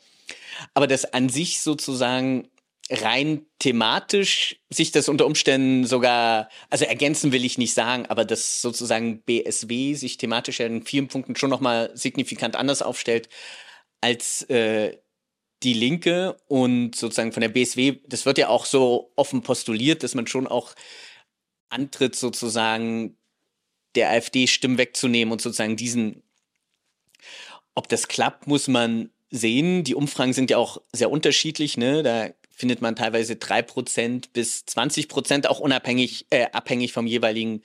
[0.75, 2.49] aber das an sich sozusagen
[2.91, 8.63] rein thematisch sich das unter Umständen sogar, also ergänzen will ich nicht sagen, aber dass
[8.63, 13.29] sozusagen BSW sich thematisch in vielen Punkten schon nochmal signifikant anders aufstellt
[14.01, 14.97] als äh,
[15.63, 20.15] die Linke und sozusagen von der BSW, das wird ja auch so offen postuliert, dass
[20.15, 20.75] man schon auch
[21.69, 23.17] antritt, sozusagen
[23.95, 26.23] der AfD Stimmen wegzunehmen und sozusagen diesen,
[27.75, 29.85] ob das klappt, muss man sehen.
[29.85, 31.77] Die Umfragen sind ja auch sehr unterschiedlich.
[31.77, 32.03] Ne?
[32.03, 37.63] Da findet man teilweise 3% bis 20%, auch unabhängig, äh, abhängig vom jeweiligen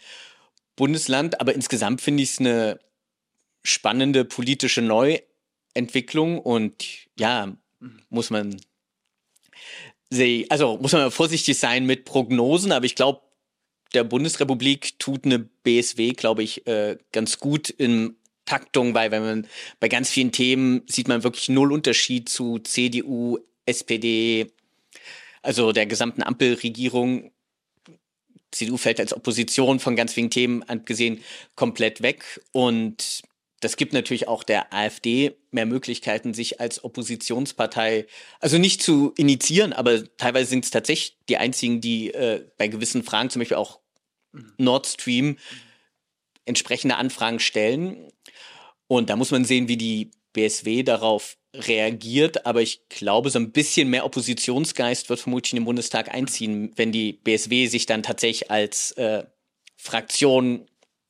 [0.75, 1.41] Bundesland.
[1.41, 2.79] Aber insgesamt finde ich es eine
[3.63, 6.85] spannende politische Neuentwicklung und
[7.17, 7.57] ja,
[8.09, 8.61] muss man
[10.49, 13.21] also muss man vorsichtig sein mit Prognosen, aber ich glaube,
[13.95, 19.47] der Bundesrepublik tut eine BSW, glaube ich, äh, ganz gut in Taktung, weil wenn man
[19.79, 24.51] bei ganz vielen Themen sieht man wirklich null Unterschied zu CDU, SPD,
[25.43, 27.31] also der gesamten Ampelregierung.
[28.51, 31.23] CDU fällt als Opposition von ganz vielen Themen abgesehen
[31.55, 33.23] komplett weg und
[33.63, 38.07] das gibt natürlich auch der AfD mehr Möglichkeiten, sich als Oppositionspartei,
[38.41, 43.03] also nicht zu initiieren, aber teilweise sind es tatsächlich die einzigen, die äh, bei gewissen
[43.03, 43.79] Fragen, zum Beispiel auch
[44.57, 45.37] Nord Stream,
[46.45, 48.11] entsprechende Anfragen stellen.
[48.87, 52.45] Und da muss man sehen, wie die BSW darauf reagiert.
[52.45, 56.91] Aber ich glaube, so ein bisschen mehr Oppositionsgeist wird vermutlich in den Bundestag einziehen, wenn
[56.91, 59.23] die BSW sich dann tatsächlich als äh,
[59.77, 60.67] Fraktion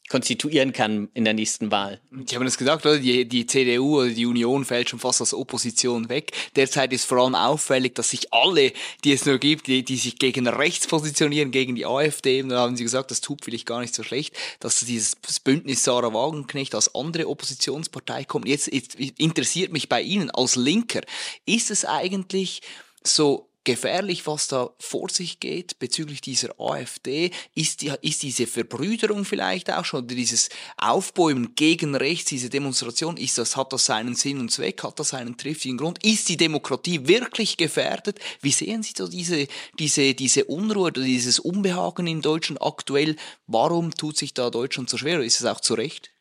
[0.10, 2.00] konstituieren kann in der nächsten Wahl.
[2.26, 3.00] Ich habe das gesagt, oder?
[3.00, 6.32] Die, die CDU oder die Union fällt schon fast als Opposition weg.
[6.56, 10.18] Derzeit ist vor allem auffällig, dass sich alle, die es nur gibt, die, die sich
[10.20, 13.96] gegen rechts positionieren, gegen die AfD, da haben sie gesagt, das tut vielleicht gar nicht
[13.96, 18.48] so schlecht, dass dieses Bündnis Sarah Wagenknecht als andere Oppositionspartei kommt.
[18.48, 21.02] Jetzt, jetzt interessiert mich bei Ihnen als Linker,
[21.46, 22.62] ist es eigentlich
[23.04, 27.32] so gefährlich, was da vor sich geht bezüglich dieser AfD?
[27.56, 33.18] Ist, die, ist diese Verbrüderung vielleicht auch schon, oder dieses Aufbäumen gegen rechts, diese Demonstration,
[33.18, 36.04] ist das, hat das seinen Sinn und Zweck, hat das seinen triftigen Grund?
[36.04, 38.20] Ist die Demokratie wirklich gefährdet?
[38.42, 39.48] Wie sehen Sie so diese,
[39.80, 43.16] diese, diese Unruhe oder dieses Unbehagen in Deutschland aktuell?
[43.48, 45.22] Warum tut sich da Deutschland so schwer?
[45.22, 46.12] Ist es auch zu Recht?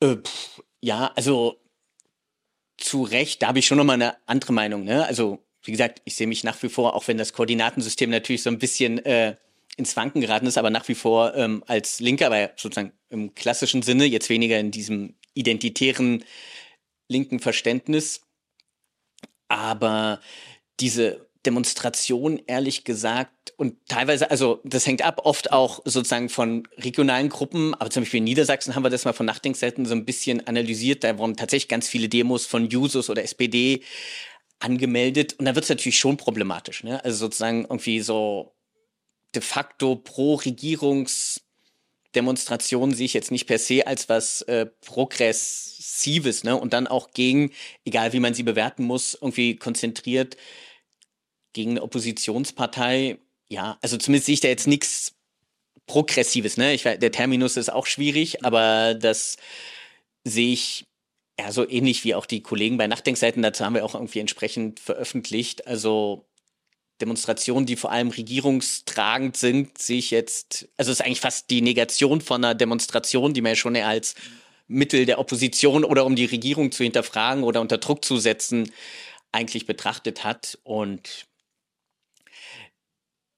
[0.00, 0.16] Äh,
[0.80, 1.60] ja, also
[2.78, 4.84] zu Recht, da habe ich schon nochmal eine andere Meinung.
[4.84, 5.04] Ne?
[5.04, 8.48] Also wie gesagt, ich sehe mich nach wie vor, auch wenn das Koordinatensystem natürlich so
[8.48, 9.36] ein bisschen äh,
[9.76, 13.82] ins Wanken geraten ist, aber nach wie vor ähm, als Linker, aber sozusagen im klassischen
[13.82, 16.24] Sinne, jetzt weniger in diesem identitären
[17.06, 18.22] linken Verständnis.
[19.48, 20.20] Aber
[20.80, 27.28] diese Demonstration, ehrlich gesagt, und teilweise, also das hängt ab, oft auch sozusagen von regionalen
[27.28, 30.46] Gruppen, aber zum Beispiel in Niedersachsen haben wir das mal von Nachdenkseiten so ein bisschen
[30.46, 33.82] analysiert, da waren tatsächlich ganz viele Demos von Jusos oder SPD
[34.60, 35.34] angemeldet.
[35.38, 36.84] Und da wird es natürlich schon problematisch.
[36.84, 37.04] Ne?
[37.04, 38.54] Also sozusagen irgendwie so
[39.34, 46.56] de facto pro Regierungsdemonstration sehe ich jetzt nicht per se als was äh, Progressives, ne?
[46.56, 47.52] Und dann auch gegen,
[47.84, 50.36] egal wie man sie bewerten muss, irgendwie konzentriert
[51.52, 53.18] gegen eine Oppositionspartei.
[53.48, 55.14] Ja, also zumindest sehe ich da jetzt nichts
[55.86, 56.74] Progressives, ne?
[56.74, 59.36] Ich, der Terminus ist auch schwierig, aber das
[60.24, 60.87] sehe ich
[61.38, 64.80] ja, so ähnlich wie auch die Kollegen bei Nachdenkseiten, dazu haben wir auch irgendwie entsprechend
[64.80, 65.66] veröffentlicht.
[65.66, 66.26] Also
[67.00, 71.62] Demonstrationen, die vor allem regierungstragend sind, sehe ich jetzt, also es ist eigentlich fast die
[71.62, 74.16] Negation von einer Demonstration, die man ja schon eher als
[74.66, 78.72] Mittel der Opposition oder um die Regierung zu hinterfragen oder unter Druck zu setzen,
[79.30, 80.58] eigentlich betrachtet hat.
[80.64, 81.26] Und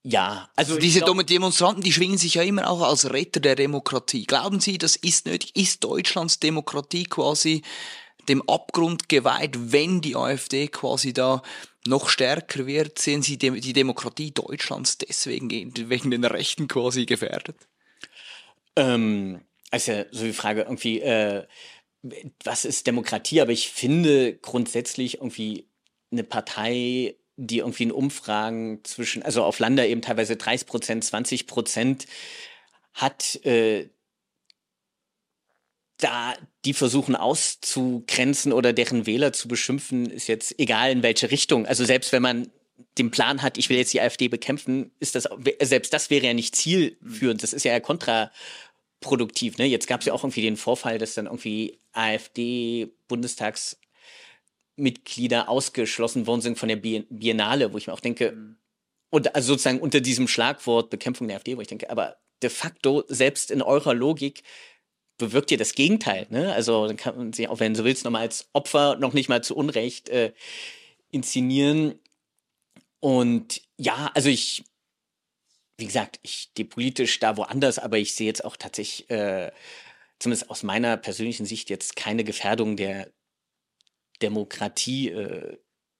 [0.02, 3.54] ja, also, also diese glaub, Demonstranten, die schwingen sich ja immer auch als Retter der
[3.54, 4.24] Demokratie.
[4.24, 5.54] Glauben Sie, das ist nötig?
[5.54, 7.62] Ist Deutschlands Demokratie quasi
[8.28, 11.42] dem Abgrund geweiht, wenn die AfD quasi da
[11.86, 12.98] noch stärker wird?
[12.98, 17.56] Sehen Sie die Demokratie Deutschlands deswegen wegen den Rechten quasi gefährdet?
[18.76, 21.46] Ähm, also so die Frage irgendwie, äh,
[22.42, 23.42] was ist Demokratie?
[23.42, 25.68] Aber ich finde grundsätzlich irgendwie
[26.10, 31.46] eine Partei die irgendwie in Umfragen zwischen, also auf Lander eben teilweise 30 Prozent, 20
[31.46, 32.06] Prozent
[32.92, 33.88] hat, äh,
[35.96, 41.66] da die versuchen auszugrenzen oder deren Wähler zu beschimpfen, ist jetzt egal in welche Richtung.
[41.66, 42.50] Also selbst wenn man
[42.98, 45.28] den Plan hat, ich will jetzt die AfD bekämpfen, ist das
[45.60, 47.42] selbst das wäre ja nicht zielführend.
[47.42, 49.58] Das ist ja kontraproduktiv.
[49.58, 49.66] Ne?
[49.66, 53.79] Jetzt gab es ja auch irgendwie den Vorfall, dass dann irgendwie AfD-Bundestags
[54.80, 58.56] Mitglieder ausgeschlossen worden sind von der Biennale, wo ich mir auch denke, mhm.
[59.10, 63.04] und also sozusagen unter diesem Schlagwort Bekämpfung der AfD, wo ich denke, aber de facto,
[63.08, 64.42] selbst in eurer Logik,
[65.18, 66.26] bewirkt ihr das Gegenteil.
[66.30, 66.52] Ne?
[66.52, 69.44] Also dann kann man sich auch, wenn du willst, nochmal als Opfer noch nicht mal
[69.44, 70.32] zu Unrecht äh,
[71.10, 71.98] inszenieren.
[72.98, 74.64] Und ja, also ich,
[75.76, 79.52] wie gesagt, ich stehe politisch da woanders, aber ich sehe jetzt auch tatsächlich, äh,
[80.18, 83.10] zumindest aus meiner persönlichen Sicht, jetzt keine Gefährdung der
[84.22, 85.56] Demokratie äh,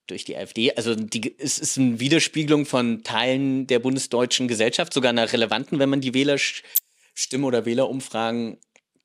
[0.07, 0.73] durch die AfD.
[0.75, 5.89] Also die, es ist eine Widerspiegelung von Teilen der bundesdeutschen Gesellschaft, sogar einer relevanten, wenn
[5.89, 8.59] man die Wählerstimme oder Wählerumfragen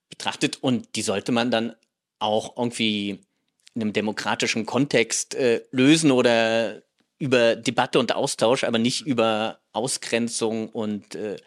[0.10, 0.58] betrachtet.
[0.62, 1.76] Und die sollte man dann
[2.20, 3.20] auch irgendwie
[3.76, 6.82] in einem demokratischen Kontext äh, lösen oder
[7.18, 11.38] über Debatte und Austausch, aber nicht über Ausgrenzung und äh,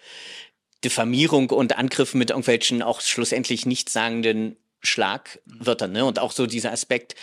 [0.84, 5.92] Diffamierung und Angriffe mit irgendwelchen auch schlussendlich nichtssagenden Schlagwörtern.
[5.92, 6.04] Ne?
[6.04, 7.16] Und auch so dieser Aspekt,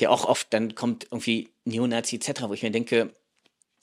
[0.00, 3.12] der auch oft dann kommt, irgendwie Neonazi etc., wo ich mir denke,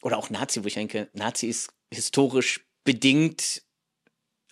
[0.01, 3.63] oder auch Nazi, wo ich denke, Nazi ist historisch bedingt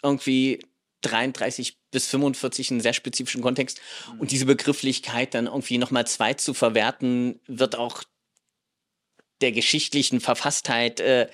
[0.01, 0.59] irgendwie
[1.01, 3.79] 33 bis 45 einen sehr spezifischen Kontext.
[4.17, 8.03] Und diese Begrifflichkeit dann irgendwie nochmal zwei zu verwerten, wird auch
[9.41, 11.27] der geschichtlichen Verfasstheit äh,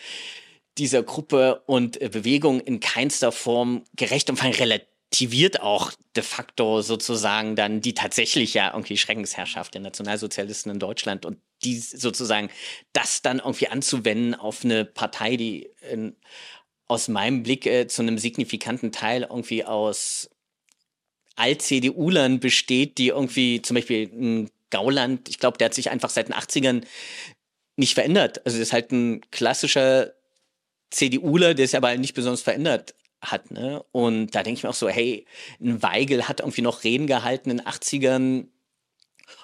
[0.78, 6.24] dieser Gruppe und äh, Bewegung in keinster Form gerecht und vor allem relativiert auch de
[6.24, 12.50] facto sozusagen dann die tatsächlich ja irgendwie Schreckensherrschaft der Nationalsozialisten in Deutschland und die sozusagen
[12.94, 16.16] das dann irgendwie anzuwenden auf eine Partei, die in,
[16.88, 20.30] aus meinem Blick äh, zu einem signifikanten Teil irgendwie aus
[21.36, 26.28] Alt-CDU-Lern besteht, die irgendwie zum Beispiel ein Gauland, ich glaube, der hat sich einfach seit
[26.28, 26.84] den 80ern
[27.78, 28.46] nicht verändert.
[28.46, 30.14] Also das ist halt ein klassischer
[30.92, 33.52] CDUler, der es aber nicht besonders verändert hat.
[33.52, 33.84] Ne?
[33.92, 35.26] Und da denke ich mir auch so, hey,
[35.62, 38.48] ein Weigel hat irgendwie noch Reden gehalten in den 80ern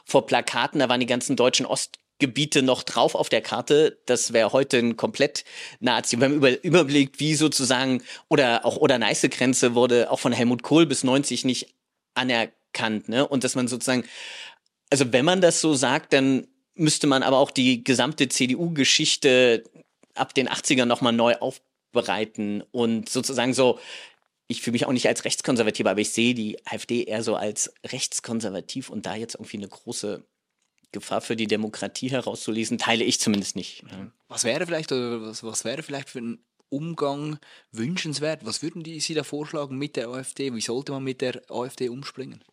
[0.06, 4.00] vor Plakaten, da waren die ganzen deutschen Ostgebiete noch drauf auf der Karte.
[4.06, 5.44] Das wäre heute ein komplett
[5.80, 6.20] Nazi.
[6.20, 10.64] Wenn man über, überblickt, wie sozusagen, oder auch oder Neiße Grenze wurde auch von Helmut
[10.64, 11.76] Kohl bis 90 nicht
[12.14, 13.10] anerkannt.
[13.10, 13.28] Ne?
[13.28, 14.06] Und dass man sozusagen,
[14.90, 19.64] also wenn man das so sagt, dann müsste man aber auch die gesamte CDU-Geschichte
[20.14, 21.36] ab den 80ern nochmal neu
[21.96, 23.80] aufbereiten und sozusagen so,
[24.48, 27.74] ich fühle mich auch nicht als Rechtskonservativ, aber ich sehe die AfD eher so als
[27.86, 30.24] rechtskonservativ und da jetzt irgendwie eine große
[30.92, 33.84] Gefahr für die Demokratie herauszulesen, teile ich zumindest nicht.
[33.84, 34.12] Ja.
[34.28, 37.40] Was wäre vielleicht oder was, was wäre vielleicht für ein Umgang
[37.72, 38.46] wünschenswert?
[38.46, 40.54] Was würden die Sie da vorschlagen mit der AfD?
[40.54, 42.44] Wie sollte man mit der AfD umspringen?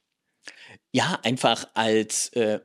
[0.92, 2.60] Ja, einfach als äh,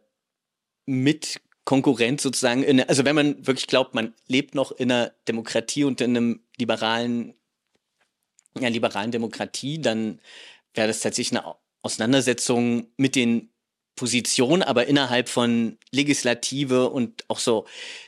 [0.86, 5.84] mit Konkurrent sozusagen, in, also wenn man wirklich glaubt, man lebt noch in einer Demokratie
[5.84, 7.34] und in einem liberalen,
[8.58, 10.22] ja, liberalen Demokratie, dann
[10.74, 13.50] wäre das tatsächlich eine Auseinandersetzung mit den
[13.98, 17.66] Positionen, aber innerhalb von Legislative und auch so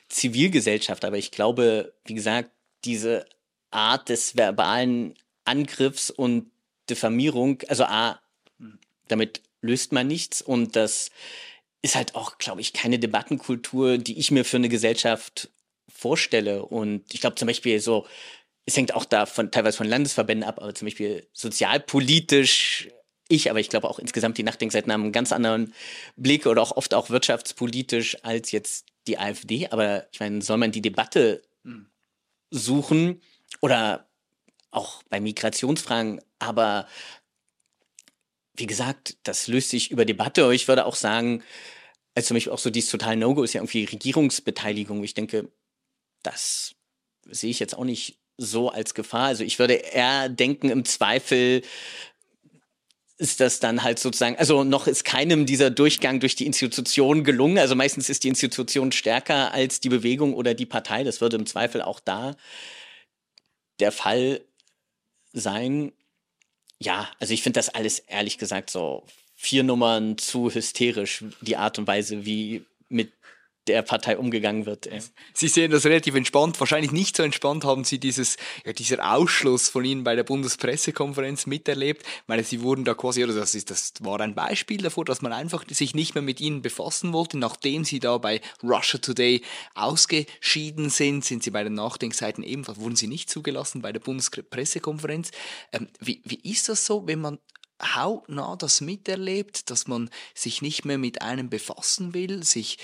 [0.08, 1.04] Zivilgesellschaft.
[1.04, 2.52] Aber ich glaube, wie gesagt,
[2.86, 3.26] diese
[3.72, 6.50] Art des verbalen Angriffs und
[6.90, 8.22] Diffamierung, also A,
[9.10, 11.12] damit löst man nichts und das
[11.82, 15.50] ist halt auch, glaube ich, keine Debattenkultur, die ich mir für eine Gesellschaft
[15.88, 16.66] vorstelle.
[16.66, 18.06] Und ich glaube zum Beispiel so,
[18.66, 22.90] es hängt auch da von, teilweise von Landesverbänden ab, aber zum Beispiel sozialpolitisch,
[23.28, 25.74] ich, aber ich glaube auch insgesamt die Nachdenkseiten haben einen ganz anderen
[26.16, 29.68] Blick oder auch oft auch wirtschaftspolitisch als jetzt die AfD.
[29.70, 31.42] Aber ich meine, soll man die Debatte
[32.52, 33.22] suchen
[33.62, 34.08] oder
[34.72, 36.88] auch bei Migrationsfragen, aber
[38.60, 40.54] wie gesagt, das löst sich über Debatte.
[40.54, 41.44] Ich würde auch sagen,
[42.16, 45.04] also zum Beispiel auch so dieses total No-Go ist ja irgendwie Regierungsbeteiligung.
[45.04, 45.52] Ich denke,
[46.24, 46.76] das
[47.26, 49.28] sehe ich jetzt auch nicht so als Gefahr.
[49.28, 51.62] Also ich würde eher denken, im Zweifel
[53.18, 57.58] ist das dann halt sozusagen, also noch ist keinem dieser Durchgang durch die Institution gelungen.
[57.58, 61.04] Also meistens ist die Institution stärker als die Bewegung oder die Partei.
[61.04, 62.36] Das würde im Zweifel auch da
[63.80, 64.42] der Fall
[65.34, 65.92] sein
[66.80, 69.04] ja, also ich finde das alles ehrlich gesagt so
[69.36, 73.12] vier Nummern zu hysterisch, die Art und Weise, wie mit
[73.68, 74.90] der Partei umgegangen wird.
[75.34, 76.60] Sie sehen das relativ entspannt.
[76.60, 81.46] Wahrscheinlich nicht so entspannt haben Sie dieses, ja, dieser Ausschluss von Ihnen bei der Bundespressekonferenz
[81.46, 82.04] miterlebt.
[82.04, 85.22] Ich meine, Sie wurden da quasi, oder das, ist, das war ein Beispiel davor, dass
[85.22, 87.38] man einfach sich nicht mehr mit Ihnen befassen wollte.
[87.38, 89.42] Nachdem Sie da bei Russia Today
[89.76, 95.32] ausgeschieden sind, sind Sie bei den Nachdenkseiten ebenfalls, wurden Sie nicht zugelassen bei der Bundespressekonferenz.
[95.74, 97.40] Ähm, wie, wie ist das so, wenn man
[97.82, 102.78] hautnah das miterlebt, dass man sich nicht mehr mit einem befassen will, sich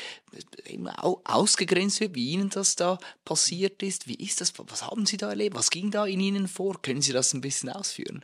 [1.24, 4.08] ausgegrenzt wird, wie Ihnen das da passiert ist.
[4.08, 4.54] Wie ist das?
[4.58, 5.56] Was haben Sie da erlebt?
[5.56, 6.82] Was ging da in Ihnen vor?
[6.82, 8.24] Können Sie das ein bisschen ausführen?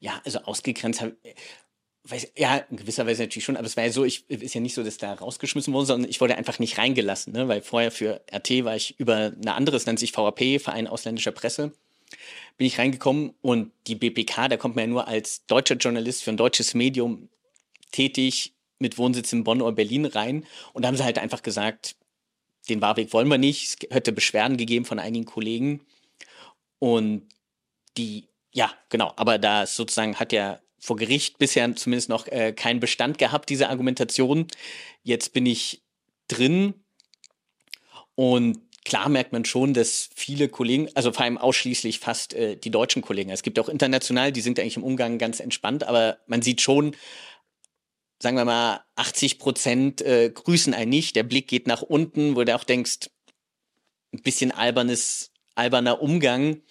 [0.00, 1.16] Ja, also ausgegrenzt habe
[2.04, 4.60] Weiß, ja, in gewisser Weise natürlich schon, aber es war ja so, ich ist ja
[4.60, 7.46] nicht so, dass da rausgeschmissen wurde, sondern ich wurde einfach nicht reingelassen, ne?
[7.46, 11.30] weil vorher für RT war ich über eine andere, es nennt sich VAP, Verein ausländischer
[11.30, 11.70] Presse,
[12.56, 16.30] bin ich reingekommen und die BPK, da kommt man ja nur als deutscher Journalist für
[16.30, 17.28] ein deutsches Medium
[17.90, 21.96] tätig mit Wohnsitz in Bonn oder Berlin rein und da haben sie halt einfach gesagt,
[22.68, 23.62] den Warweg wollen wir nicht.
[23.62, 25.80] Es hätte Beschwerden gegeben von einigen Kollegen
[26.78, 27.28] und
[27.96, 32.80] die, ja, genau, aber da sozusagen hat ja vor Gericht bisher zumindest noch äh, keinen
[32.80, 34.48] Bestand gehabt, diese Argumentation.
[35.04, 35.82] Jetzt bin ich
[36.26, 36.74] drin
[38.16, 42.70] und klar merkt man schon, dass viele Kollegen, also vor allem ausschließlich fast äh, die
[42.70, 46.42] deutschen Kollegen, es gibt auch international, die sind eigentlich im Umgang ganz entspannt, aber man
[46.42, 46.96] sieht schon
[48.22, 51.16] sagen wir mal, 80 Prozent äh, grüßen einen nicht.
[51.16, 53.10] Der Blick geht nach unten, wo du auch denkst,
[54.14, 56.62] ein bisschen albernes, alberner Umgang.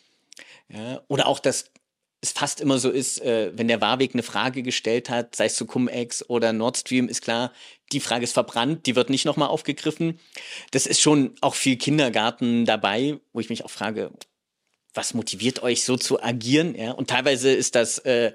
[0.70, 1.72] Ja, oder auch, dass
[2.22, 5.56] es fast immer so ist, äh, wenn der Warweg eine Frage gestellt hat, sei es
[5.56, 7.52] zu Cum-Ex oder Nord Stream, ist klar,
[7.92, 10.20] die Frage ist verbrannt, die wird nicht nochmal aufgegriffen.
[10.70, 14.12] Das ist schon auch viel Kindergarten dabei, wo ich mich auch frage,
[14.94, 16.76] was motiviert euch so zu agieren?
[16.76, 16.92] Ja?
[16.92, 18.34] Und teilweise ist das äh,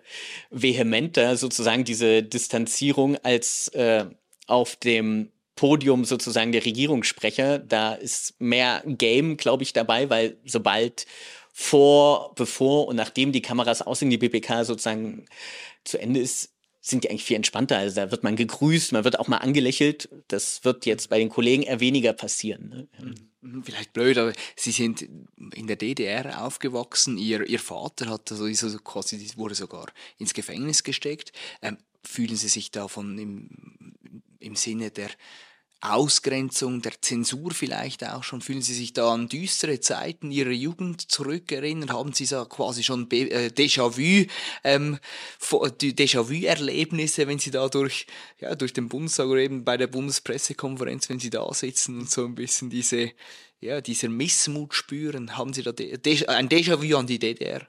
[0.51, 4.07] vehementer, sozusagen diese Distanzierung, als äh,
[4.47, 7.59] auf dem Podium sozusagen der Regierungssprecher.
[7.59, 11.07] Da ist mehr Game, glaube ich, dabei, weil sobald
[11.59, 15.25] vor, bevor und nachdem die Kameras aus in die BPK sozusagen
[15.85, 16.51] zu Ende ist,
[16.83, 17.79] sind die eigentlich viel entspannter.
[17.79, 20.11] Also da wird man gegrüßt, man wird auch mal angelächelt.
[20.29, 22.69] Das wird jetzt bei den Kollegen eher weniger passieren.
[22.69, 22.89] Ne?
[23.41, 25.09] Mhm, vielleicht blöd, aber Sie sind
[25.55, 27.17] in der DDR aufgewachsen.
[27.17, 29.87] Ihr, Ihr Vater hat also, also quasi wurde sogar
[30.19, 31.33] ins Gefängnis gesteckt.
[31.63, 33.95] Ähm, fühlen Sie sich davon im,
[34.41, 35.09] im Sinne der
[35.81, 38.41] Ausgrenzung, der Zensur vielleicht auch schon?
[38.41, 41.93] Fühlen Sie sich da an düstere Zeiten Ihrer Jugend zurückerinnern?
[41.93, 43.51] Haben Sie so quasi schon äh,
[44.65, 44.99] ähm,
[45.41, 48.07] Déjà-vu-Erlebnisse, wenn Sie da durch,
[48.41, 52.25] ja, durch den Bundestag oder eben bei der Bundespressekonferenz, wenn Sie da sitzen und so
[52.25, 53.13] ein bisschen diese,
[53.61, 55.37] ja, dieser Missmut spüren?
[55.37, 57.67] Haben Sie da ein Déjà-vu an die DDR?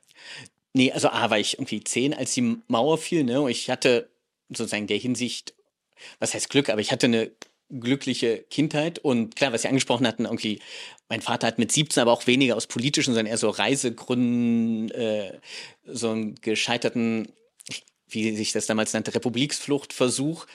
[0.74, 3.41] Nee, also A war ich irgendwie zehn, als die Mauer fiel, ne?
[3.41, 4.10] Und ich hatte
[4.49, 5.53] sozusagen der Hinsicht,
[6.20, 7.32] was heißt Glück, aber ich hatte eine
[7.70, 8.99] glückliche Kindheit.
[8.99, 10.59] Und klar, was Sie angesprochen hatten, irgendwie,
[11.09, 15.39] mein Vater hat mit 17 aber auch weniger aus politischen, sondern eher so Reisegründen, äh,
[15.86, 17.32] so einen gescheiterten,
[18.07, 20.45] wie sich das damals nannte, Republiksfluchtversuch.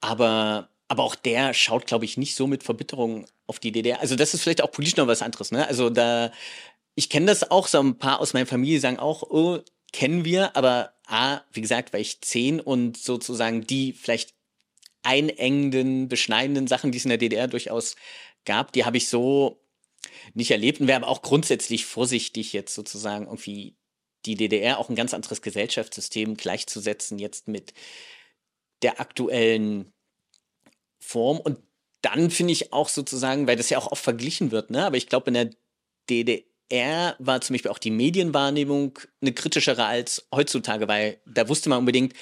[0.00, 4.00] Aber, aber auch der schaut, glaube ich, nicht so mit Verbitterung auf die DDR.
[4.00, 5.52] Also das ist vielleicht auch politisch noch was anderes.
[5.52, 5.66] Ne?
[5.66, 6.32] Also da,
[6.94, 9.60] ich kenne das auch, so ein paar aus meiner Familie sagen auch, oh,
[9.92, 14.35] kennen wir, aber A, wie gesagt, war ich zehn und sozusagen die vielleicht
[15.06, 17.96] einengenden, beschneidenden Sachen, die es in der DDR durchaus
[18.44, 19.62] gab, die habe ich so
[20.34, 23.76] nicht erlebt und wäre aber auch grundsätzlich vorsichtig, jetzt sozusagen irgendwie
[24.24, 27.72] die DDR, auch ein ganz anderes Gesellschaftssystem gleichzusetzen, jetzt mit
[28.82, 29.92] der aktuellen
[30.98, 31.38] Form.
[31.38, 31.58] Und
[32.02, 34.84] dann finde ich auch sozusagen, weil das ja auch oft verglichen wird, ne?
[34.84, 35.50] aber ich glaube, in der
[36.10, 41.78] DDR war zum Beispiel auch die Medienwahrnehmung eine kritischere als heutzutage, weil da wusste man
[41.78, 42.14] unbedingt,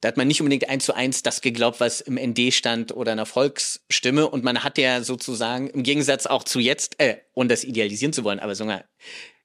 [0.00, 3.12] da hat man nicht unbedingt eins zu eins das geglaubt, was im ND stand oder
[3.12, 4.28] einer Volksstimme.
[4.28, 8.24] Und man hat ja sozusagen im Gegensatz auch zu jetzt, äh, ohne das idealisieren zu
[8.24, 8.84] wollen, aber sogar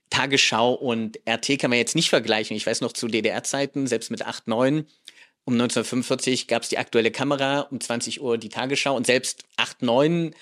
[0.09, 2.55] Tagesschau und RT kann man jetzt nicht vergleichen.
[2.55, 4.85] Ich weiß noch zu DDR-Zeiten, selbst mit 8, 9,
[5.45, 9.81] um 1945 gab es die aktuelle Kamera, um 20 Uhr die Tagesschau und selbst 8,
[9.81, 10.35] 9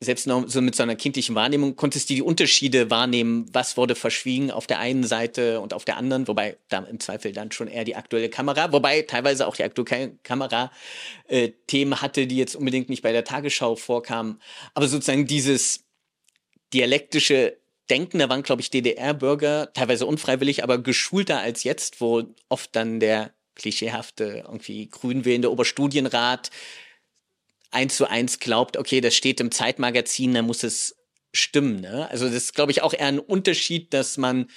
[0.00, 3.94] selbst noch so mit so einer kindlichen Wahrnehmung, konntest du die Unterschiede wahrnehmen, was wurde
[3.94, 7.68] verschwiegen auf der einen Seite und auf der anderen, wobei da im Zweifel dann schon
[7.68, 10.70] eher die aktuelle Kamera, wobei teilweise auch die aktuelle Kamera
[11.28, 14.40] äh, Themen hatte, die jetzt unbedingt nicht bei der Tagesschau vorkamen.
[14.74, 15.84] Aber sozusagen dieses
[16.74, 17.56] dialektische
[17.88, 23.00] Denken, da waren, glaube ich, DDR-Bürger, teilweise unfreiwillig, aber geschulter als jetzt, wo oft dann
[23.00, 26.50] der klischeehafte, irgendwie grün wählende Oberstudienrat
[27.76, 30.96] eins zu eins glaubt, okay, das steht im Zeitmagazin, dann muss es
[31.32, 31.80] stimmen.
[31.80, 32.08] Ne?
[32.10, 34.48] Also das ist, glaube ich, auch eher ein Unterschied, dass man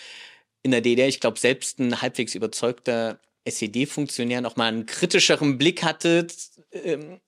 [0.63, 5.83] in der DDR, ich glaube, selbst ein halbwegs überzeugter SED-Funktionär noch mal einen kritischeren Blick
[5.83, 6.27] hatte
[6.71, 7.19] ähm,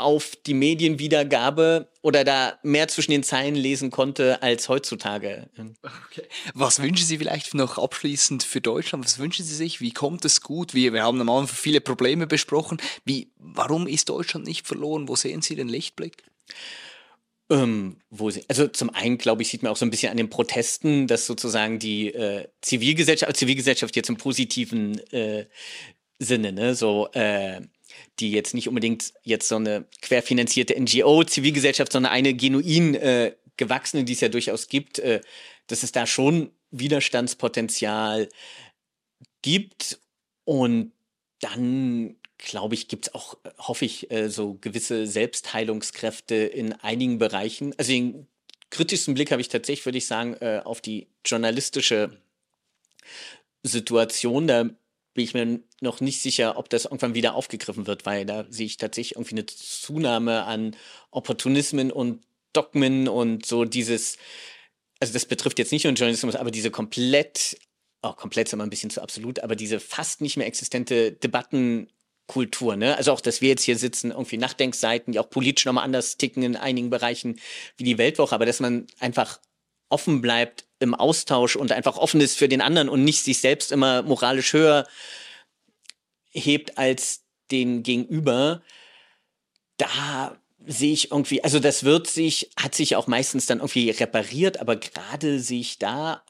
[0.00, 5.48] auf die Medienwiedergabe oder da mehr zwischen den Zeilen lesen konnte als heutzutage.
[6.10, 6.26] Okay.
[6.54, 9.04] Was wünschen Sie vielleicht noch abschließend für Deutschland?
[9.04, 9.80] Was wünschen Sie sich?
[9.80, 10.74] Wie kommt es gut?
[10.74, 12.78] Wir, wir haben am Anfang viele Probleme besprochen.
[13.04, 15.08] Wie, warum ist Deutschland nicht verloren?
[15.08, 16.24] Wo sehen Sie den Lichtblick?
[17.50, 20.18] Ähm, wo sie, also zum einen, glaube ich, sieht man auch so ein bisschen an
[20.18, 25.46] den Protesten, dass sozusagen die äh, Zivilgesellschaft, Zivilgesellschaft jetzt im positiven äh,
[26.18, 27.60] Sinne, ne, so äh,
[28.18, 34.04] die jetzt nicht unbedingt jetzt so eine querfinanzierte NGO, Zivilgesellschaft, sondern eine genuin äh, gewachsene,
[34.04, 35.20] die es ja durchaus gibt, äh,
[35.66, 38.28] dass es da schon Widerstandspotenzial
[39.42, 39.98] gibt.
[40.44, 40.92] Und
[41.40, 47.74] dann, glaube ich, gibt es auch, hoffe ich, äh, so gewisse Selbstheilungskräfte in einigen Bereichen.
[47.76, 48.26] Also den
[48.70, 52.18] kritischsten Blick habe ich tatsächlich, würde ich sagen, äh, auf die journalistische
[53.62, 54.46] Situation.
[54.46, 54.70] Da
[55.14, 58.66] bin ich mir noch nicht sicher, ob das irgendwann wieder aufgegriffen wird, weil da sehe
[58.66, 60.76] ich tatsächlich irgendwie eine Zunahme an
[61.10, 64.16] Opportunismen und Dogmen und so dieses,
[65.00, 67.58] also das betrifft jetzt nicht nur den Journalismus, aber diese komplett,
[68.02, 71.12] auch oh, komplett ist immer ein bisschen zu absolut, aber diese fast nicht mehr existente
[71.12, 72.96] Debattenkultur, ne?
[72.96, 76.42] Also auch, dass wir jetzt hier sitzen, irgendwie Nachdenkseiten, die auch politisch nochmal anders ticken
[76.42, 77.40] in einigen Bereichen
[77.76, 79.40] wie die Weltwoche, aber dass man einfach
[79.88, 83.72] offen bleibt im Austausch und einfach offen ist für den anderen und nicht sich selbst
[83.72, 84.86] immer moralisch höher
[86.30, 88.62] hebt als den Gegenüber,
[89.76, 94.60] da sehe ich irgendwie, also das wird sich, hat sich auch meistens dann irgendwie repariert,
[94.60, 96.22] aber gerade sehe ich da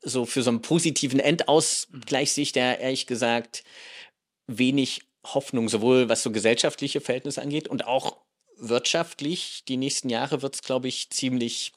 [0.00, 3.64] so für so einen positiven Endausgleich sehe ich da ehrlich gesagt
[4.46, 8.18] wenig Hoffnung, sowohl was so gesellschaftliche Verhältnisse angeht und auch
[8.56, 9.64] wirtschaftlich.
[9.68, 11.72] Die nächsten Jahre wird es, glaube ich, ziemlich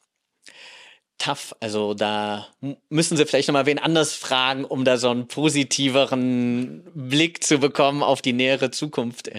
[1.22, 1.56] tough.
[1.60, 2.48] Also da
[2.90, 8.02] müssen sie vielleicht nochmal wen anders fragen, um da so einen positiveren Blick zu bekommen
[8.02, 9.30] auf die nähere Zukunft.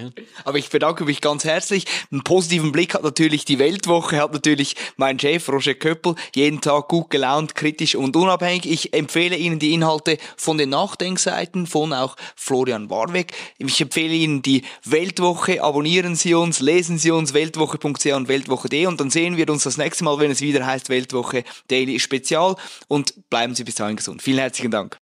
[0.44, 1.86] Aber ich bedanke mich ganz herzlich.
[2.10, 6.88] Einen positiven Blick hat natürlich die Weltwoche, hat natürlich mein Chef Roger Köppel, jeden Tag
[6.88, 8.70] gut gelaunt, kritisch und unabhängig.
[8.70, 13.32] Ich empfehle Ihnen die Inhalte von den Nachdenkseiten von auch Florian Warweg.
[13.58, 15.62] Ich empfehle Ihnen die Weltwoche.
[15.62, 19.76] Abonnieren Sie uns, lesen Sie uns weltwoche.ch und weltwoche.de und dann sehen wir uns das
[19.76, 22.54] nächste Mal, wenn es wieder heißt Weltwoche Daily Spezial
[22.88, 24.22] und bleiben Sie bis dahin gesund.
[24.22, 25.01] Vielen herzlichen Dank.